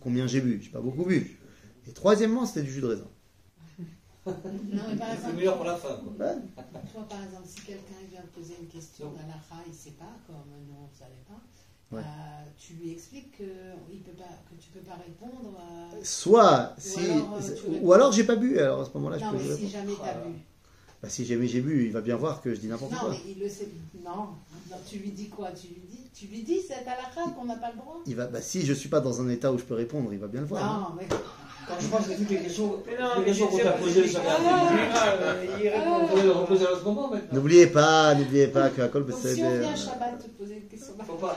[0.00, 0.60] Combien j'ai bu?
[0.62, 1.38] J'ai pas beaucoup bu.
[1.88, 3.08] Et troisièmement, c'était du jus de raisin.
[4.26, 4.32] Non,
[4.88, 5.88] mais par C'est exemple, meilleur pour la fin.
[5.96, 6.26] quoi.
[6.26, 6.34] Ouais.
[6.92, 10.16] toi, par exemple, si quelqu'un vient te poser une question d'Alaha, il ne sait pas,
[10.26, 11.40] comme nous, on ne savait pas,
[11.94, 12.00] Ouais.
[12.00, 13.44] euh, tu lui expliques que,
[13.92, 15.58] il peut pas, que tu ne peux pas répondre.
[15.60, 18.58] euh, Soit, Ou si, alors, euh, ou alors j'ai pas bu.
[18.58, 20.30] Alors à ce moment-là, je non, peux mais si jamais tu as bu.
[21.02, 23.10] Bah, si jamais j'ai bu, il va bien voir que je dis n'importe Non, quoi.
[23.10, 23.68] mais il le sait.
[24.02, 24.28] Non,
[24.70, 25.52] non, tu lui dis quoi?
[25.52, 28.00] Tu lui dis, tu lui dis c'est Alaha qu'on n'a pas le droit?
[28.06, 30.18] Il va, bah, si je suis pas dans un état où je peux répondre, il
[30.18, 30.64] va bien le voir.
[30.64, 30.88] hein.
[30.88, 31.06] Non, mais
[31.66, 32.76] Quand je pense que toutes les questions,
[33.18, 35.90] les questions qu'on t'a posées, ça euh, il répond.
[36.02, 37.28] On peut les reposer à ce moment maintenant.
[37.32, 40.68] N'oubliez pas, n'oubliez pas que à Kol donc si on vient Shabbat te poser une
[40.68, 41.36] question Faut pas,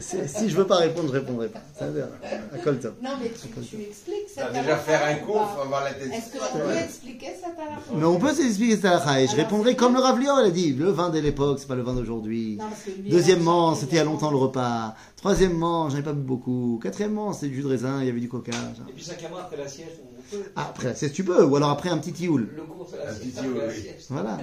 [0.00, 1.60] si je veux pas répondre, je répondrai pas.
[1.78, 1.88] Ça à.
[1.88, 6.10] Non, mais tu, tu expliques Ah, Déjà faire un ou cours, faut avoir la tête.
[6.12, 9.76] Est-ce qu'on peut expliquer cette halakha Mais on peut s'expliquer cette halakha, et je répondrai
[9.76, 10.06] comme le bien.
[10.08, 12.58] Rav Lior, il a dit, le vin de l'époque, c'est pas le vin d'aujourd'hui.
[12.84, 14.94] Que Deuxièmement, c'était il y a longtemps le repas.
[15.16, 16.78] Troisièmement, j'en ai pas bu beaucoup.
[16.82, 18.52] Quatrièmement, c'est du jus de raisin, il y avait du coca.
[18.52, 18.86] Genre.
[18.88, 20.42] Et puis cinq après la sieste, on peut.
[20.54, 21.42] Ah, après la sieste, tu peux.
[21.42, 22.48] Ou alors après un petit tioul.
[22.54, 23.14] Le cours, c'est la,
[23.72, 24.38] sieste, Voilà.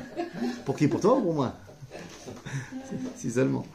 [0.66, 0.88] pour qui?
[0.88, 1.54] Pour toi ou pour moi?
[3.18, 3.66] Si seulement.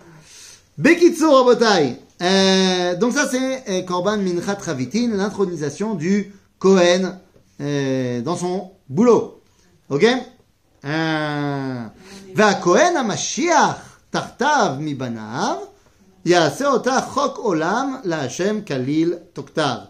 [0.77, 1.97] Bekitso Robotai.
[2.21, 7.19] Euh, donc ça, c'est euh, Korban Mincha Travitin, l'intronisation du Cohen
[7.61, 9.41] euh, dans son boulot.
[9.89, 10.05] Ok?
[10.85, 11.85] Euh,
[12.35, 13.77] Va Cohen Mashiach
[14.11, 15.59] Tartav mi banav
[17.14, 19.88] chok olam la Hashem kalil toktav.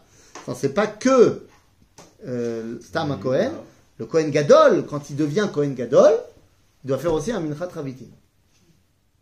[0.55, 1.47] c'est pas que
[2.27, 3.53] euh, Stam Kohen,
[3.99, 6.13] le Kohen Gadol, quand il devient Kohen Gadol,
[6.85, 8.07] il doit faire aussi un Minchat Ravitim.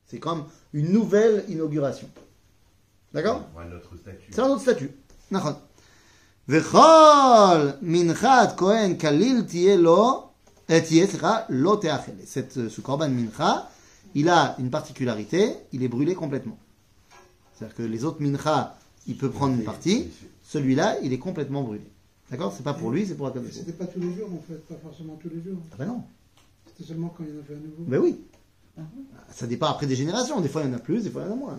[0.07, 2.09] C'est comme une nouvelle inauguration.
[3.13, 3.43] D'accord
[4.31, 4.93] C'est un autre statut.
[6.49, 10.31] Vechol minchat kohen kalil tiye lo,
[10.69, 10.81] eh,
[12.25, 13.69] Cette, ce korban mincha,
[14.15, 16.57] il a une particularité, il est brûlé complètement.
[17.57, 20.09] C'est-à-dire que les autres mincha, il peut prendre une partie,
[20.45, 21.83] celui-là, il est complètement brûlé.
[22.31, 23.53] D'accord C'est pas pour lui, c'est pour Akadosh.
[23.53, 25.59] C'était pas tous les jours en fait, pas forcément tous les jours.
[25.73, 26.03] Ah ben non.
[26.67, 27.85] C'était seulement quand il y en avait un nouveau.
[27.87, 28.17] Ben oui.
[29.33, 30.41] Ça dépend après des générations.
[30.41, 31.59] Des fois, il y en a plus, des fois, il y en a moins.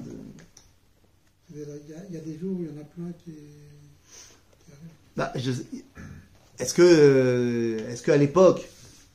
[1.50, 4.92] Il y, y a des jours où il y en a plein qui, qui arrivent.
[5.16, 5.52] Bah, je-
[6.60, 8.68] Est-ce que, euh, est-ce qu'à l'époque,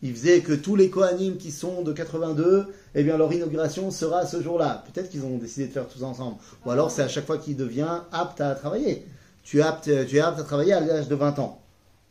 [0.02, 4.26] ils faisaient que tous les Kohanim qui sont de 82, eh bien leur inauguration sera
[4.26, 4.84] ce jour-là.
[4.92, 6.36] Peut-être qu'ils ont décidé de faire tous ensemble.
[6.66, 9.06] Ou alors c'est à chaque fois qu'il devient apte à travailler.
[9.44, 11.62] Tu es apte, tu es apte à travailler à l'âge de 20 ans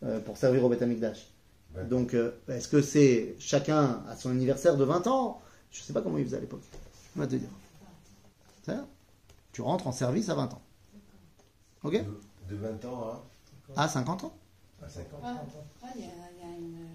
[0.03, 1.27] euh, pour servir au Beth Amikdash.
[1.75, 1.85] Ouais.
[1.85, 5.41] Donc, euh, est-ce que c'est chacun à son anniversaire de 20 ans?
[5.71, 6.63] Je ne sais pas comment ils faisaient à l'époque.
[7.15, 7.49] On va te dire.
[8.65, 8.85] Ça
[9.53, 10.61] Tu rentres en service à 20 ans.
[11.83, 11.93] Ok?
[11.93, 13.23] De, de 20 ans
[13.75, 14.33] À 50 ans
[14.81, 15.41] à, à 50 Ah,
[15.83, 16.87] ah, il y, a il y a une.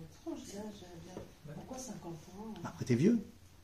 [1.55, 3.19] Pourquoi 50 ans Après, t'es vieux?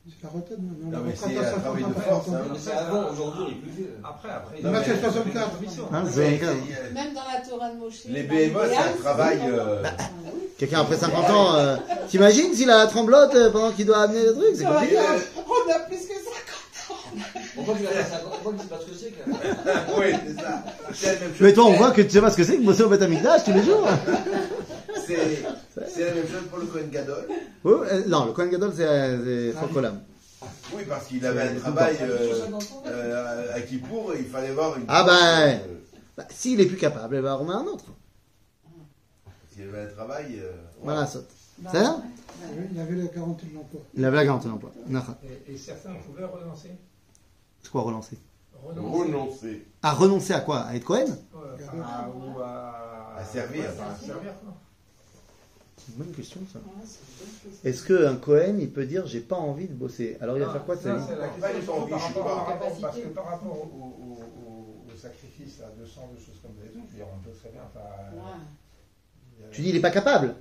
[0.05, 0.97] C'est la retraite maintenant.
[0.99, 2.41] Non, mais c'est un 50 travail ans, de force, hein.
[2.59, 3.97] C'est avant, aujourd'hui, on est plus vieux.
[4.03, 4.61] Après, après.
[4.61, 5.47] Non, mais- c'est 64.
[5.93, 7.77] Hein, Mais c'est il y a- encore- il y a- Même dans la Torah de
[7.77, 8.03] Moshe.
[8.09, 9.39] Les BMO, c'est un travail.
[9.47, 9.91] euh, Ah
[10.25, 10.41] oui.
[10.57, 11.77] Quelqu'un après 50 ans, euh,
[12.09, 14.97] t'imagines s'il a la tremblote euh, pendant qu'il doit amener le truc C'est compliqué.
[14.97, 15.03] hein.
[15.37, 18.79] On a plus que 50 On voit qu'il a 50 on voit qu'il sait pas
[18.81, 19.11] ce que c'est.
[19.11, 19.29] que-
[19.99, 20.33] oui,
[20.91, 21.23] c'est ça.
[21.39, 23.01] Mais toi, on voit que tu sais pas ce que c'est que bosser au Beth
[23.01, 23.87] Amikdash tous les jours.
[25.05, 25.72] C'est
[26.03, 27.25] c'est la même chose pour le Cohen Gadol.
[27.63, 30.01] Ouais, euh, non, le Kohen Gadol, c'est euh, Chocolam.
[30.75, 32.45] Oui, parce qu'il avait un travail euh,
[32.87, 34.83] euh, à Kippour et il fallait voir une.
[34.87, 35.59] Ah ben.
[35.61, 35.77] euh,
[36.17, 37.85] Bah, S'il est plus capable, il va remettre un autre.
[39.51, 40.39] S'il avait un travail.
[40.41, 41.29] euh, Voilà, saute.
[41.71, 42.01] C'est ça
[42.41, 43.81] Oui, Il avait la garantie de l'emploi.
[43.93, 44.71] Il avait la garantie d'emploi.
[44.87, 45.15] D'accord.
[45.47, 46.71] Et, et certains pouvaient relancer?
[47.61, 48.17] C'est quoi relancer?
[48.65, 49.65] Renoncer.
[49.81, 50.59] À renoncer à quoi?
[50.61, 51.05] À être Cohen?
[51.05, 53.61] Ouais, enfin, à- ou à, À servir.
[53.61, 54.53] ouais, à servir, quoi.
[55.85, 56.59] C'est une bonne question ça.
[57.65, 60.17] Est-ce qu'un Cohen, il peut dire j'ai pas envie de bosser?
[60.21, 61.99] Alors il va faire quoi de sa vie c'est la Pas question les envies, par
[61.99, 62.35] je sais rapport, pas.
[62.35, 66.39] par rapport- parce que par rapport au, au- au- au sacrifice à 200, de choses
[66.41, 67.61] comme ça et tout, je veux dire, on peut très bien.
[67.73, 67.81] Enfin,
[69.39, 70.35] il a- Tu dis il n'est pas capable.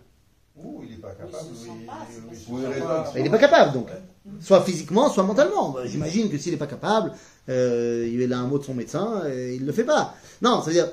[0.57, 1.44] Ouh, il est pas capable.
[1.55, 3.16] il.
[3.16, 3.87] Il n'est pas capable donc.
[3.88, 4.31] Ouais.
[4.40, 5.70] Soit physiquement, soit mentalement.
[5.70, 7.12] Bah, J'imagine que s'il n'est pas capable,
[7.48, 10.14] euh, il a un mot de son médecin, et il ne le fait pas.
[10.42, 10.88] Non, c'est-à-dire,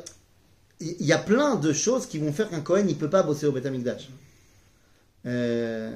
[0.80, 3.22] il il y a plein de choses qui vont faire qu'un Cohen ne peut pas
[3.22, 4.10] bosser au Beth Amikdash.
[4.10, 4.12] Euh,
[5.26, 5.94] il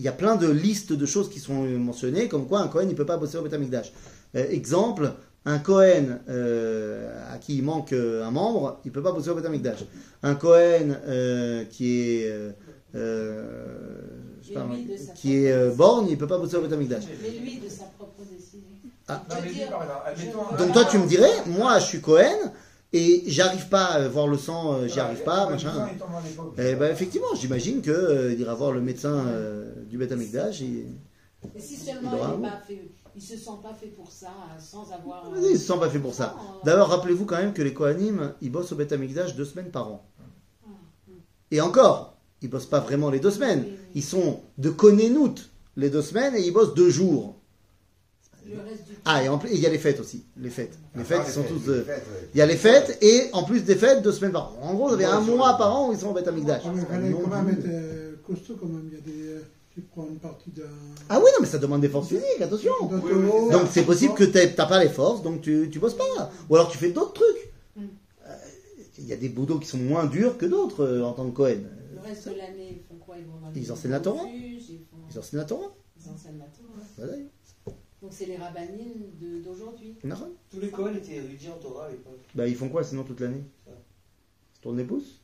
[0.00, 2.92] y a plein de listes de choses qui sont mentionnées, comme quoi un Cohen ne
[2.92, 3.92] peut pas bosser au Beth Amikdash.
[4.36, 5.12] Euh, exemple,
[5.44, 9.30] un Cohen euh, à qui il manque euh, un membre, il ne peut pas bosser
[9.30, 9.84] au Beth Amikdash.
[10.22, 12.50] Un Cohen euh, qui est, euh,
[12.94, 14.00] euh,
[14.54, 14.66] pas,
[15.14, 17.04] qui est euh, borgne, il ne peut pas bosser au Beth Amikdash.
[17.22, 18.60] Mais lui, de sa propre décision.
[19.08, 19.24] Ah.
[19.28, 20.58] Non.
[20.58, 22.52] Donc toi tu me dirais, moi je suis Cohen
[22.92, 25.72] et j'arrive pas à voir le sang, euh, j'y arrive pas, il machin.
[25.72, 26.54] 10 ans, il tombe dans les pommes.
[26.58, 30.60] Eh ben effectivement, j'imagine que euh, il ira voir le médecin euh, du Beth Amikdash
[30.62, 30.86] et
[31.54, 32.42] Et si seulement Il aura un il mot.
[32.44, 35.24] n'est pas fait, il se sent pas fait pour ça, sans avoir.
[35.38, 36.34] ils se sont pas fait pour ça.
[36.36, 39.70] Non, D'ailleurs, rappelez-vous quand même que les Kohanim, ils bossent au Beth Amikdash deux semaines
[39.70, 40.06] par an.
[41.52, 43.64] Et encore, ils bossent pas vraiment les deux semaines.
[43.94, 45.34] Ils sont de Konenout
[45.76, 47.36] les deux semaines et ils bossent deux jours.
[47.36, 47.36] Le reste
[48.30, 48.39] du temps.
[49.04, 50.24] Ah, et en plus, il y a les fêtes aussi.
[50.36, 50.78] Les fêtes.
[50.96, 51.68] Les fêtes, Ah, ils sont tous.
[51.68, 52.02] euh, ouais.
[52.34, 54.58] Il y a les fêtes et en plus des fêtes, deux semaines par an.
[54.62, 56.62] En gros, vous avez Ouais, un mois par an où ils sont au Beth Amikdash.
[56.64, 58.88] Ah, mais C'est il un fallait nom quand même du- être costaud quand même.
[58.90, 59.40] Il y a des.
[59.74, 60.62] tu prends une partie d'un.
[61.08, 62.72] Ah oui, non, mais ça demande des forces physiques, attention.
[62.90, 63.50] Oui, oui.
[63.52, 66.30] Donc c'est possible que t'aies- t'as pas les forces, donc tu, tu bosses pas.
[66.48, 67.52] Ou alors tu fais d'autres trucs.
[67.76, 67.82] Mm.
[68.26, 68.34] Euh,
[68.98, 71.34] Il y a des boulots qui sont moins durs que d'autres euh, en tant que
[71.36, 71.60] Cohen.
[71.94, 73.16] Le reste de l'année, ils font quoi?
[73.18, 74.22] Ils vont dans Ils les enseignent la Torah.
[74.24, 74.96] refuges, Ils, font...
[75.10, 75.74] Ils enseignent la Torah.
[75.96, 77.12] ils enseignent la Torah.
[78.02, 79.96] Donc c'est les rabbinines de- d'aujourd'hui.
[80.50, 82.20] Tous les Cohen étaient érudits en Torah à l'époque.
[82.34, 83.42] Bah ils font quoi sinon toute l'année.
[83.66, 85.20] Ils se tournent les pouces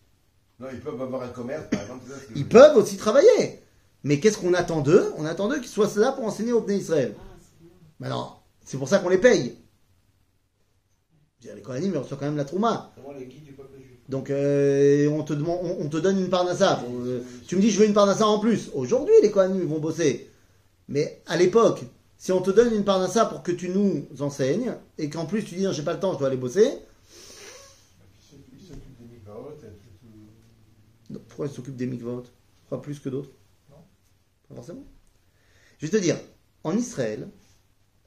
[0.61, 2.05] Non, ils peuvent avoir un commerce, par exemple.
[2.35, 3.61] Ils peuvent aussi travailler.
[4.05, 5.11] Mais qu'est-ce qu'on attend d'eux?
[5.17, 7.15] On attend d'eux qu'ils soient là pour enseigner au Bnei Israël.
[7.19, 7.73] Ah, c'est bien.
[7.99, 9.57] Maintenant, c'est pour ça qu'on les paye.
[11.41, 12.93] Je veux dire, Les Kohanim, ils reçoivent quand même la Trouma.
[12.95, 13.87] C'est vraiment les guides du peuple juif.
[14.09, 16.83] Donc euh, on, te demande, on, on te donne une parnassa.
[16.89, 18.71] Euh, tu me dis je veux une parnassa en plus.
[18.75, 20.31] Aujourd'hui les Kohanim ils vont bosser.
[20.89, 21.83] Mais à l'époque,
[22.19, 25.55] si on te donne une parnassa pour que tu nous enseignes, et qu'en plus tu
[25.55, 26.81] dis non, j'ai pas le temps, je dois aller bosser,
[31.11, 32.25] non, pourquoi ils s'occupent des mikvot
[32.69, 33.31] Pas plus que d'autres
[33.71, 33.77] Non.
[34.49, 34.85] Pas forcément.
[35.79, 36.19] Je vais te dire,
[36.65, 37.29] en Israël,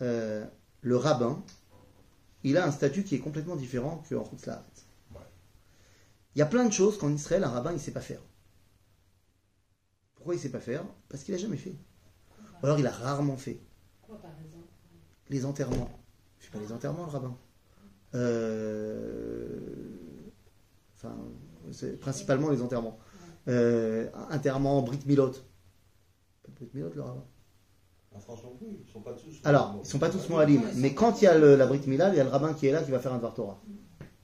[0.02, 0.46] euh,
[0.82, 1.44] le rabbin,
[2.44, 4.64] il a un statut qui est complètement différent qu'en Hutzlaharet.
[5.14, 5.22] Ouais.
[6.36, 8.22] Il y a plein de choses qu'en Israël, un rabbin, il ne sait pas faire.
[10.16, 10.84] Pourquoi il ne sait pas faire?
[11.08, 11.76] Parce qu'il n'a jamais fait.
[12.62, 13.62] Ou alors il a rarement fait.
[14.10, 14.68] Quoi par exemple
[15.30, 15.90] Les enterrements.
[16.40, 17.38] Il fait pas les enterrements, le rabbin.
[18.16, 19.60] Euh,
[21.02, 21.16] Enfin,
[21.72, 23.00] c'est principalement les enterrements.
[23.48, 25.30] Euh, enterrement, Brit Milot.
[25.32, 27.24] Pas de Brit Milot, le rabbin.
[28.14, 29.40] En France non plus, ils sont pas tous.
[29.46, 32.10] Alors, ils sont pas tous Moalim, mais quand il y a le- la Brit Mila,
[32.10, 33.62] il y a le rabbin qui est là qui va faire un Dvar Torah.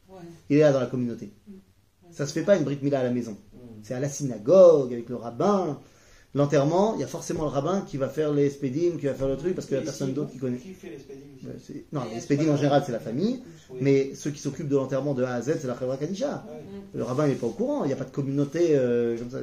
[0.10, 0.20] Ouais.
[0.50, 1.34] Il est là dans la communauté.
[2.12, 3.38] Ça se fait pas une Brit Mila à la maison.
[3.54, 3.58] Mm.
[3.84, 5.80] C'est à la synagogue, avec le rabbin.
[6.36, 9.30] L'enterrement, il y a forcément le rabbin qui va faire les spédim, qui va faire
[9.30, 10.58] le truc, parce qu'il n'y a personne d'autre qui connaît.
[10.58, 10.98] Qui fait les
[11.66, 13.78] c'est- Non, les spédim en général, c'est la famille, Oui.
[13.82, 16.46] mais ceux qui s'occupent de l'enterrement de A à Z, c'est la Chevra Kadisha.
[16.94, 19.38] Le rabbin n'est pas au courant, il n'y a pas de communauté euh, comme ça.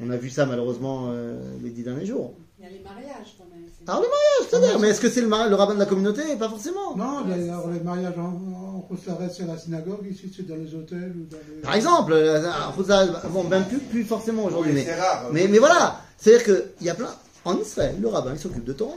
[0.00, 2.34] On a vu ça malheureusement euh, les dix derniers jours.
[2.66, 3.66] Il y a les mariages quand même.
[3.78, 5.84] c'est- Alors le mariage, c'est-à-dire, mais est-ce que c'est le, mari- le rabbin de la
[5.86, 6.22] communauté?
[6.38, 6.96] Pas forcément.
[6.96, 10.74] Non, les, alors, les mariages en, en Costa c'est la synagogue, ici c'est dans les
[10.74, 11.60] hôtels ou dans les.
[11.60, 15.28] Par exemple, euh, à Khouza- bon, même plus, plus forcément aujourd'hui, Oui, mais, c'est rare.
[15.32, 16.44] mais, mais voilà, c'est-à-dire
[16.78, 17.14] qu'il y a plein.
[17.44, 18.96] En Israël, le rabbin, il s'occupe de Torah.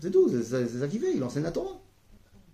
[0.00, 1.76] C'est tout, c'est ça, c'est ça qu'il fait, il enseigne la Torah.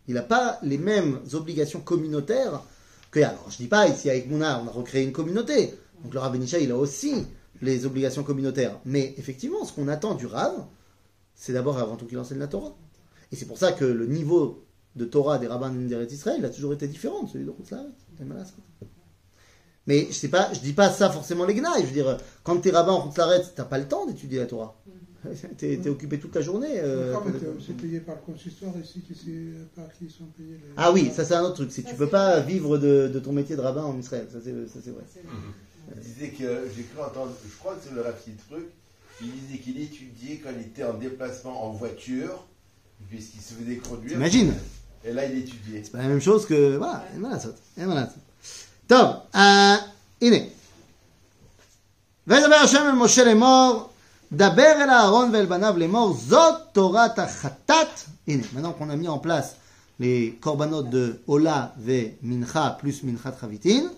[0.08, 2.62] Il n'a pas les mêmes obligations communautaires
[3.10, 3.20] que.
[3.20, 5.74] Alors, je dis pas, ici avec Mouna, on a recréé une communauté.
[6.02, 7.26] Donc le rabbin Isha, il a aussi
[7.62, 8.78] les obligations communautaires.
[8.84, 10.68] Mais effectivement, ce qu'on attend du rabbin,
[11.34, 12.76] c'est d'abord et avant tout qu'il enseigne la Torah.
[13.32, 14.64] Et c'est pour ça que le niveau
[14.96, 17.88] de Torah des rabbins d'Israël Israël a toujours été différent de celui de Routzlaharet.
[19.86, 21.82] Mais je sais pas, je dis pas ça forcément les gnailles.
[21.82, 24.80] Je veux dire, quand t'es rabbin en Routzlaharet, t'as pas le temps d'étudier la Torah.
[25.56, 26.78] T'es t'es occupé toute la journée.
[26.80, 27.14] euh,
[27.66, 30.74] c'est payé par le consistoire ici, qui c'est par qui sont payés les.
[30.76, 31.70] Ah oui, ça c'est un autre truc.
[31.74, 34.26] Que tu peux pas vivre de, de ton métier de rabbin en Israël.
[34.30, 35.04] Ça c'est ça, c'est vrai.
[35.87, 38.65] C'est- Il disait que, j'ai cru entendre, je crois que c'est le Rafi truc,
[39.21, 42.45] il disait qu'il étudiait quand il était en déplacement en voiture,
[43.09, 44.13] puisqu'il se faisait conduire.
[44.13, 44.53] T'imagines
[45.03, 45.81] Et là, il étudiait.
[45.83, 46.77] C'est pas la même chose que.
[46.77, 48.19] Voilà, אין מה לעשות, אין מה לעשות.
[48.87, 49.75] טוב, אה,
[50.21, 50.37] הנה.
[52.27, 53.89] וידבר השם אל משה לאמור,
[54.31, 57.87] דבר אל אהרון ואל בניו לאמור, זאת תורת החטאת.
[58.27, 59.55] הנה, maintenant qu'on a mis en place
[59.99, 63.89] les corbanotes de Ola ve Mincha plus Minchat Chavitin,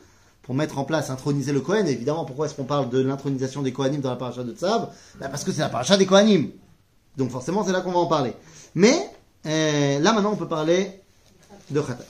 [0.46, 3.72] pour mettre en place, introniser le Kohen, évidemment, pourquoi est-ce qu'on parle de l'intronisation des
[3.72, 6.50] Kohanim dans la paracha de Tzav Bah, Parce que c'est la paracha des Kohanim.
[7.16, 8.32] Donc forcément, c'est là qu'on va en parler.
[8.76, 9.10] Mais
[9.44, 11.00] euh, là, maintenant, on peut parler
[11.70, 12.04] de Khatat.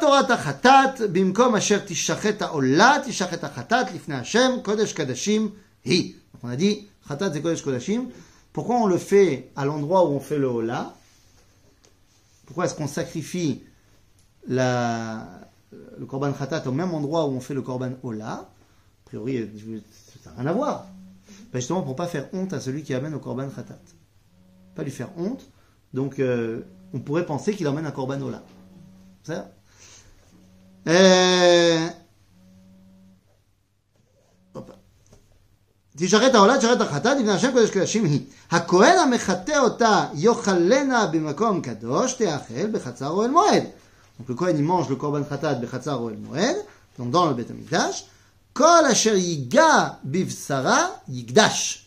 [0.00, 5.50] Torah Khatat, bimkom asher tishachet ha'ola, tishachet ha'chatat, lifnei Hashem, kodesh kadashim,
[5.84, 6.16] hi.
[6.32, 8.06] Donc on a dit, Khatat c'est kodesh kadashim.
[8.54, 10.94] Pourquoi on le fait à l'endroit où on fait le Ola
[12.46, 13.60] Pourquoi est-ce qu'on sacrifie
[14.48, 18.49] la, le Korban Khatat au même endroit où on fait le Korban Ola A
[19.05, 19.49] priori,
[20.23, 20.87] ça n'a rien à voir.
[21.53, 23.79] Ben justement, pour pas faire honte à celui qui amène au Korban Khatat.
[24.75, 25.49] Pas lui faire honte.
[25.93, 26.61] Donc, euh,
[26.93, 28.41] on pourrait penser qu'il emmène un Korban Ola.
[29.23, 29.51] C'est ça
[30.87, 31.87] euh...
[35.97, 38.21] תשרת העולה, תשרת החטאת, לפני השם קודש קודשים היא.
[38.51, 43.63] הכהן המחטא אותה יאכלנה במקום קדוש, תאכל בחצר אוהל מועד.
[44.18, 46.56] Donc le Kohen, il mange le Korban Khatat Bechatzar ou El Moed,
[46.98, 48.04] donc dans le Beth Amikdash.
[48.52, 51.86] Kol asher yiga bivsara yigdash.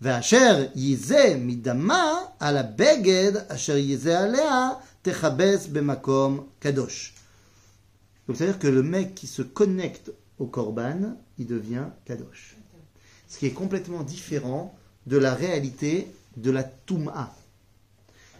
[0.00, 7.14] Ve'asher yize midama ala beged asher yize alea techabes bemakom kadosh.
[8.26, 12.56] Donc c'est-à-dire que le mec qui se connecte au Korban, il devient kadosh.
[13.28, 14.74] Ce qui est complètement différent
[15.06, 17.34] de la réalité de la Touma.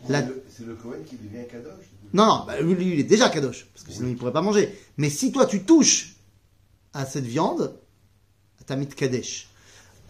[0.07, 3.85] C'est le, Kohen qui devient Kadosh non, non, bah, lui, il est déjà kadosh, parce
[3.85, 4.77] que sinon il ne pourrait pas manger.
[4.97, 6.17] Mais si toi tu touches
[6.93, 7.77] à cette viande,
[8.75, 9.49] mis de kadesh.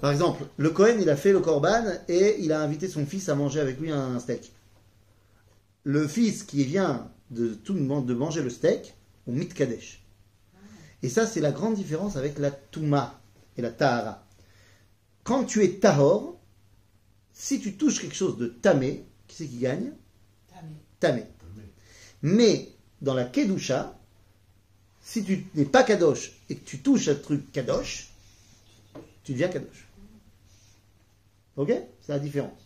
[0.00, 3.28] Par exemple, le Cohen, il a fait le korban et il a invité son fils
[3.28, 4.52] à manger avec lui un steak.
[5.82, 8.94] Le fils qui vient de tout le monde de manger le steak,
[9.26, 10.02] on mit de kadesh.
[11.02, 13.20] Et ça, c'est la grande différence avec la touma
[13.56, 14.24] et la tahara.
[15.22, 16.38] Quand tu es tahor,
[17.32, 19.92] si tu touches quelque chose de tamé, qui c'est qui gagne?
[20.48, 20.72] Tamé.
[21.00, 21.26] tamé.
[22.23, 22.69] Mais
[23.01, 23.95] dans la kedusha,
[25.01, 28.09] si tu n'es pas kadosh et que tu touches un truc kadosh,
[29.23, 29.87] tu deviens kadosh.
[31.57, 31.71] Ok
[32.01, 32.59] C'est la différence.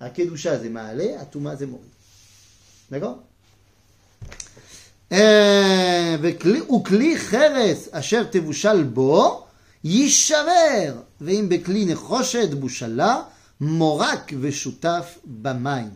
[0.00, 1.82] À kedusha c'est maale, à touma c'est mori.
[2.90, 3.18] D'accord
[5.12, 9.44] אה, וכלי- וכלי חרס אשר תבושל בו
[9.84, 13.22] יישבר, ואם בכלי נחושת בושלה,
[13.60, 15.90] מורק ושותף במים.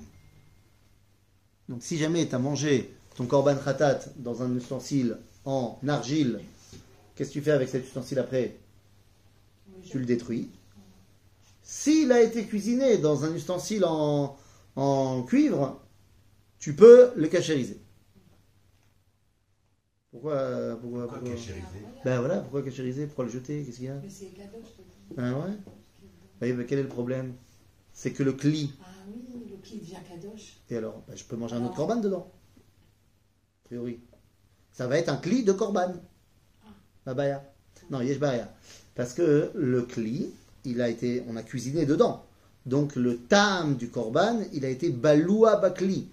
[1.70, 6.42] Donc si jamais tu as mangé ton korban khatat dans un ustensile en argile,
[7.16, 8.58] qu'est-ce que tu fais avec cet ustensile après
[9.82, 10.50] Tu le détruis.
[11.62, 14.36] S'il a été cuisiné dans un ustensile en,
[14.76, 15.80] en cuivre,
[16.60, 17.80] tu peux le cachériser.
[20.12, 21.86] Pourquoi Pourquoi, Pourquoi pourquoi cachériser?
[22.04, 23.06] Ben voilà, pourquoi cachériser?
[23.08, 23.64] Pourquoi le jeter?
[23.64, 23.96] Qu'est-ce qu'il y a?
[24.02, 25.16] Mais c'est cadeau, je te dis.
[25.18, 25.34] Ah
[26.42, 26.66] ouais?
[26.68, 27.34] Quel est le problème?
[27.94, 29.37] C'est que le cli, Ah oui,
[29.68, 30.58] qui devient kadosh?
[30.70, 32.32] et alors ben, Je peux manger un autre korban dedans.
[32.58, 34.00] A priori.
[34.72, 35.94] Ça va être un cli de korban.
[37.06, 37.44] Babaya.
[37.90, 38.54] Non, yesh baya.
[38.96, 40.30] Parce que le cli,
[40.66, 42.26] il a été, on a cuisiné dedans.
[42.66, 46.10] Donc le tam du korban, il a été baloua bakli.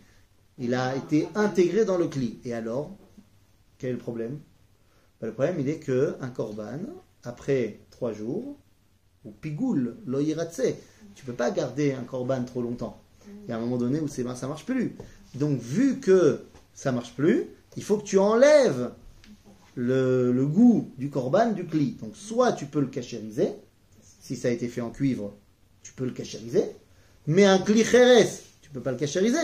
[0.59, 2.38] Il a été intégré dans le cli.
[2.44, 2.90] Et alors,
[3.78, 4.38] quel est le problème?
[5.20, 6.78] Ben, Le problème, il est que un korban,
[7.24, 8.57] après trois jours,
[9.24, 10.62] ou pigoul, loyiratse,
[11.14, 13.00] tu peux pas garder un korban trop longtemps.
[13.44, 14.96] Il y a un moment donné où c'est, ben, ça marche plus.
[15.34, 16.44] Donc, vu que
[16.74, 17.46] ça marche plus,
[17.76, 18.92] il faut que tu enlèves
[19.74, 21.92] le, le goût du korban du cli.
[22.00, 23.50] Donc, soit tu peux le cachériser,
[24.20, 25.34] si ça a été fait en cuivre,
[25.82, 26.64] tu peux le cachériser,
[27.26, 28.28] mais un cli cheres,
[28.62, 29.38] tu peux pas le cachériser.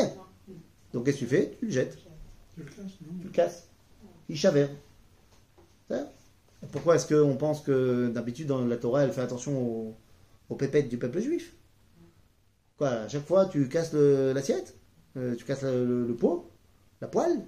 [0.92, 1.56] Donc, qu'est-ce que tu fais?
[1.58, 1.98] Tu le jettes,
[2.54, 3.18] Tu le casses, non?
[3.20, 3.66] Tu le casses.
[4.28, 4.68] Il chavère.
[6.72, 9.94] Pourquoi est-ce qu'on pense que d'habitude dans la Torah, elle fait attention aux,
[10.50, 11.54] aux pépettes du peuple juif?
[12.80, 14.74] Quoi, à chaque fois, tu casses l'assiette
[15.18, 16.50] Euh, Tu casses le, le- le pot
[17.02, 17.42] La poêle?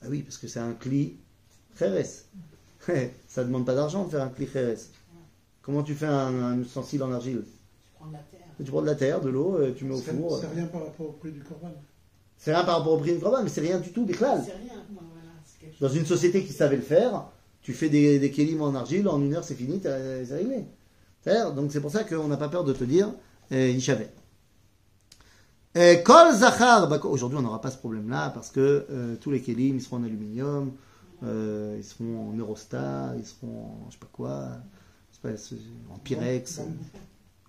[0.00, 1.16] Ah oui, parce que c'est un cli
[1.76, 2.06] cheres.
[3.26, 4.78] Ça demande pas d'argent de faire un cli cheres.
[5.62, 7.42] Comment tu fais un, un ustensile en argile?
[7.42, 8.40] Tu prends de la terre.
[8.64, 10.38] Tu prends de la terre, de l'eau, euh, tu mets au four.
[10.40, 11.72] c'est rien par rapport au prix du corban.
[12.38, 14.40] C'est rien par rapport au prix du corban, mais c'est rien du tout, Bichlal.
[14.46, 14.84] C'est rien.
[14.90, 17.24] Bon, voilà, Dans une société qui savait le faire,
[17.60, 20.64] tu fais des, des kélim en argile, en une heure c'est fini, t'as- c'est réglé.
[21.56, 23.12] Donc c'est pour ça qu'on n'a pas peur de te dire,
[23.50, 24.04] euh, Ishavé.
[24.04, 24.19] Euh,
[25.74, 29.76] Kol Zachar, Bako- aujourd'hui on n'aura pas ce problème-là parce que euh, tous les kélim
[29.76, 30.72] ils seront en aluminium,
[31.22, 34.48] euh, ils seront en Eurostar, ils seront en je sais pas quoi,
[35.22, 35.28] pas-
[35.94, 36.60] en Pyrex,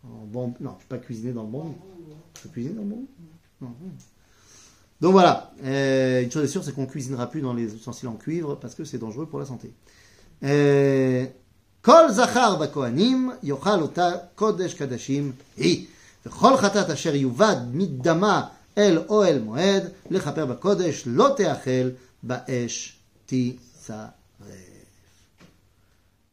[0.03, 0.53] en bombe.
[0.59, 1.73] Non, tu peux pas cuisiner dans le bombe.
[2.35, 2.95] Tu peux cuisiner dans le
[3.61, 3.73] Non.
[4.99, 8.15] Donc voilà, Euh, une chose est sûre, c'est qu'on cuisinera plus dans les ustensiles en
[8.15, 9.73] cuivre parce que c'est dangereux pour la santé.
[10.43, 11.25] Euh,
[11.81, 15.87] Kol zachar bakohanim yochal ota kodesh kadashim hi.
[16.26, 18.48] וכל חטאת אשר יובד מדמה
[18.78, 21.90] אל אוהל מועד, לכפר בקודש, לא תאכל,
[22.22, 22.96] באש
[23.26, 24.08] תשרף.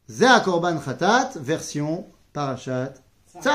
[0.08, 2.00] זה הקורבן חטאת, version
[2.32, 2.98] פרשת
[3.40, 3.50] צו.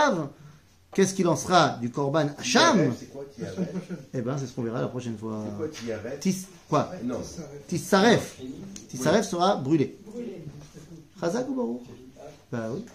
[0.93, 3.97] Qu'est-ce qu'il en sera du Korban Hacham C'est quoi qui La semaine arrête prochaine.
[4.15, 5.43] Eh ben, c'est ce qu'on verra la prochaine fois.
[5.45, 7.21] C'est quoi qui arrête Tis, quoi Non.
[7.21, 7.67] Ça s'arrête.
[7.67, 8.41] Tissaref.
[8.89, 9.99] Tissaref sera brûlé.
[10.07, 10.43] Brûlé.
[11.19, 11.81] Chazak ou Baruch
[12.51, 12.85] Bah oui.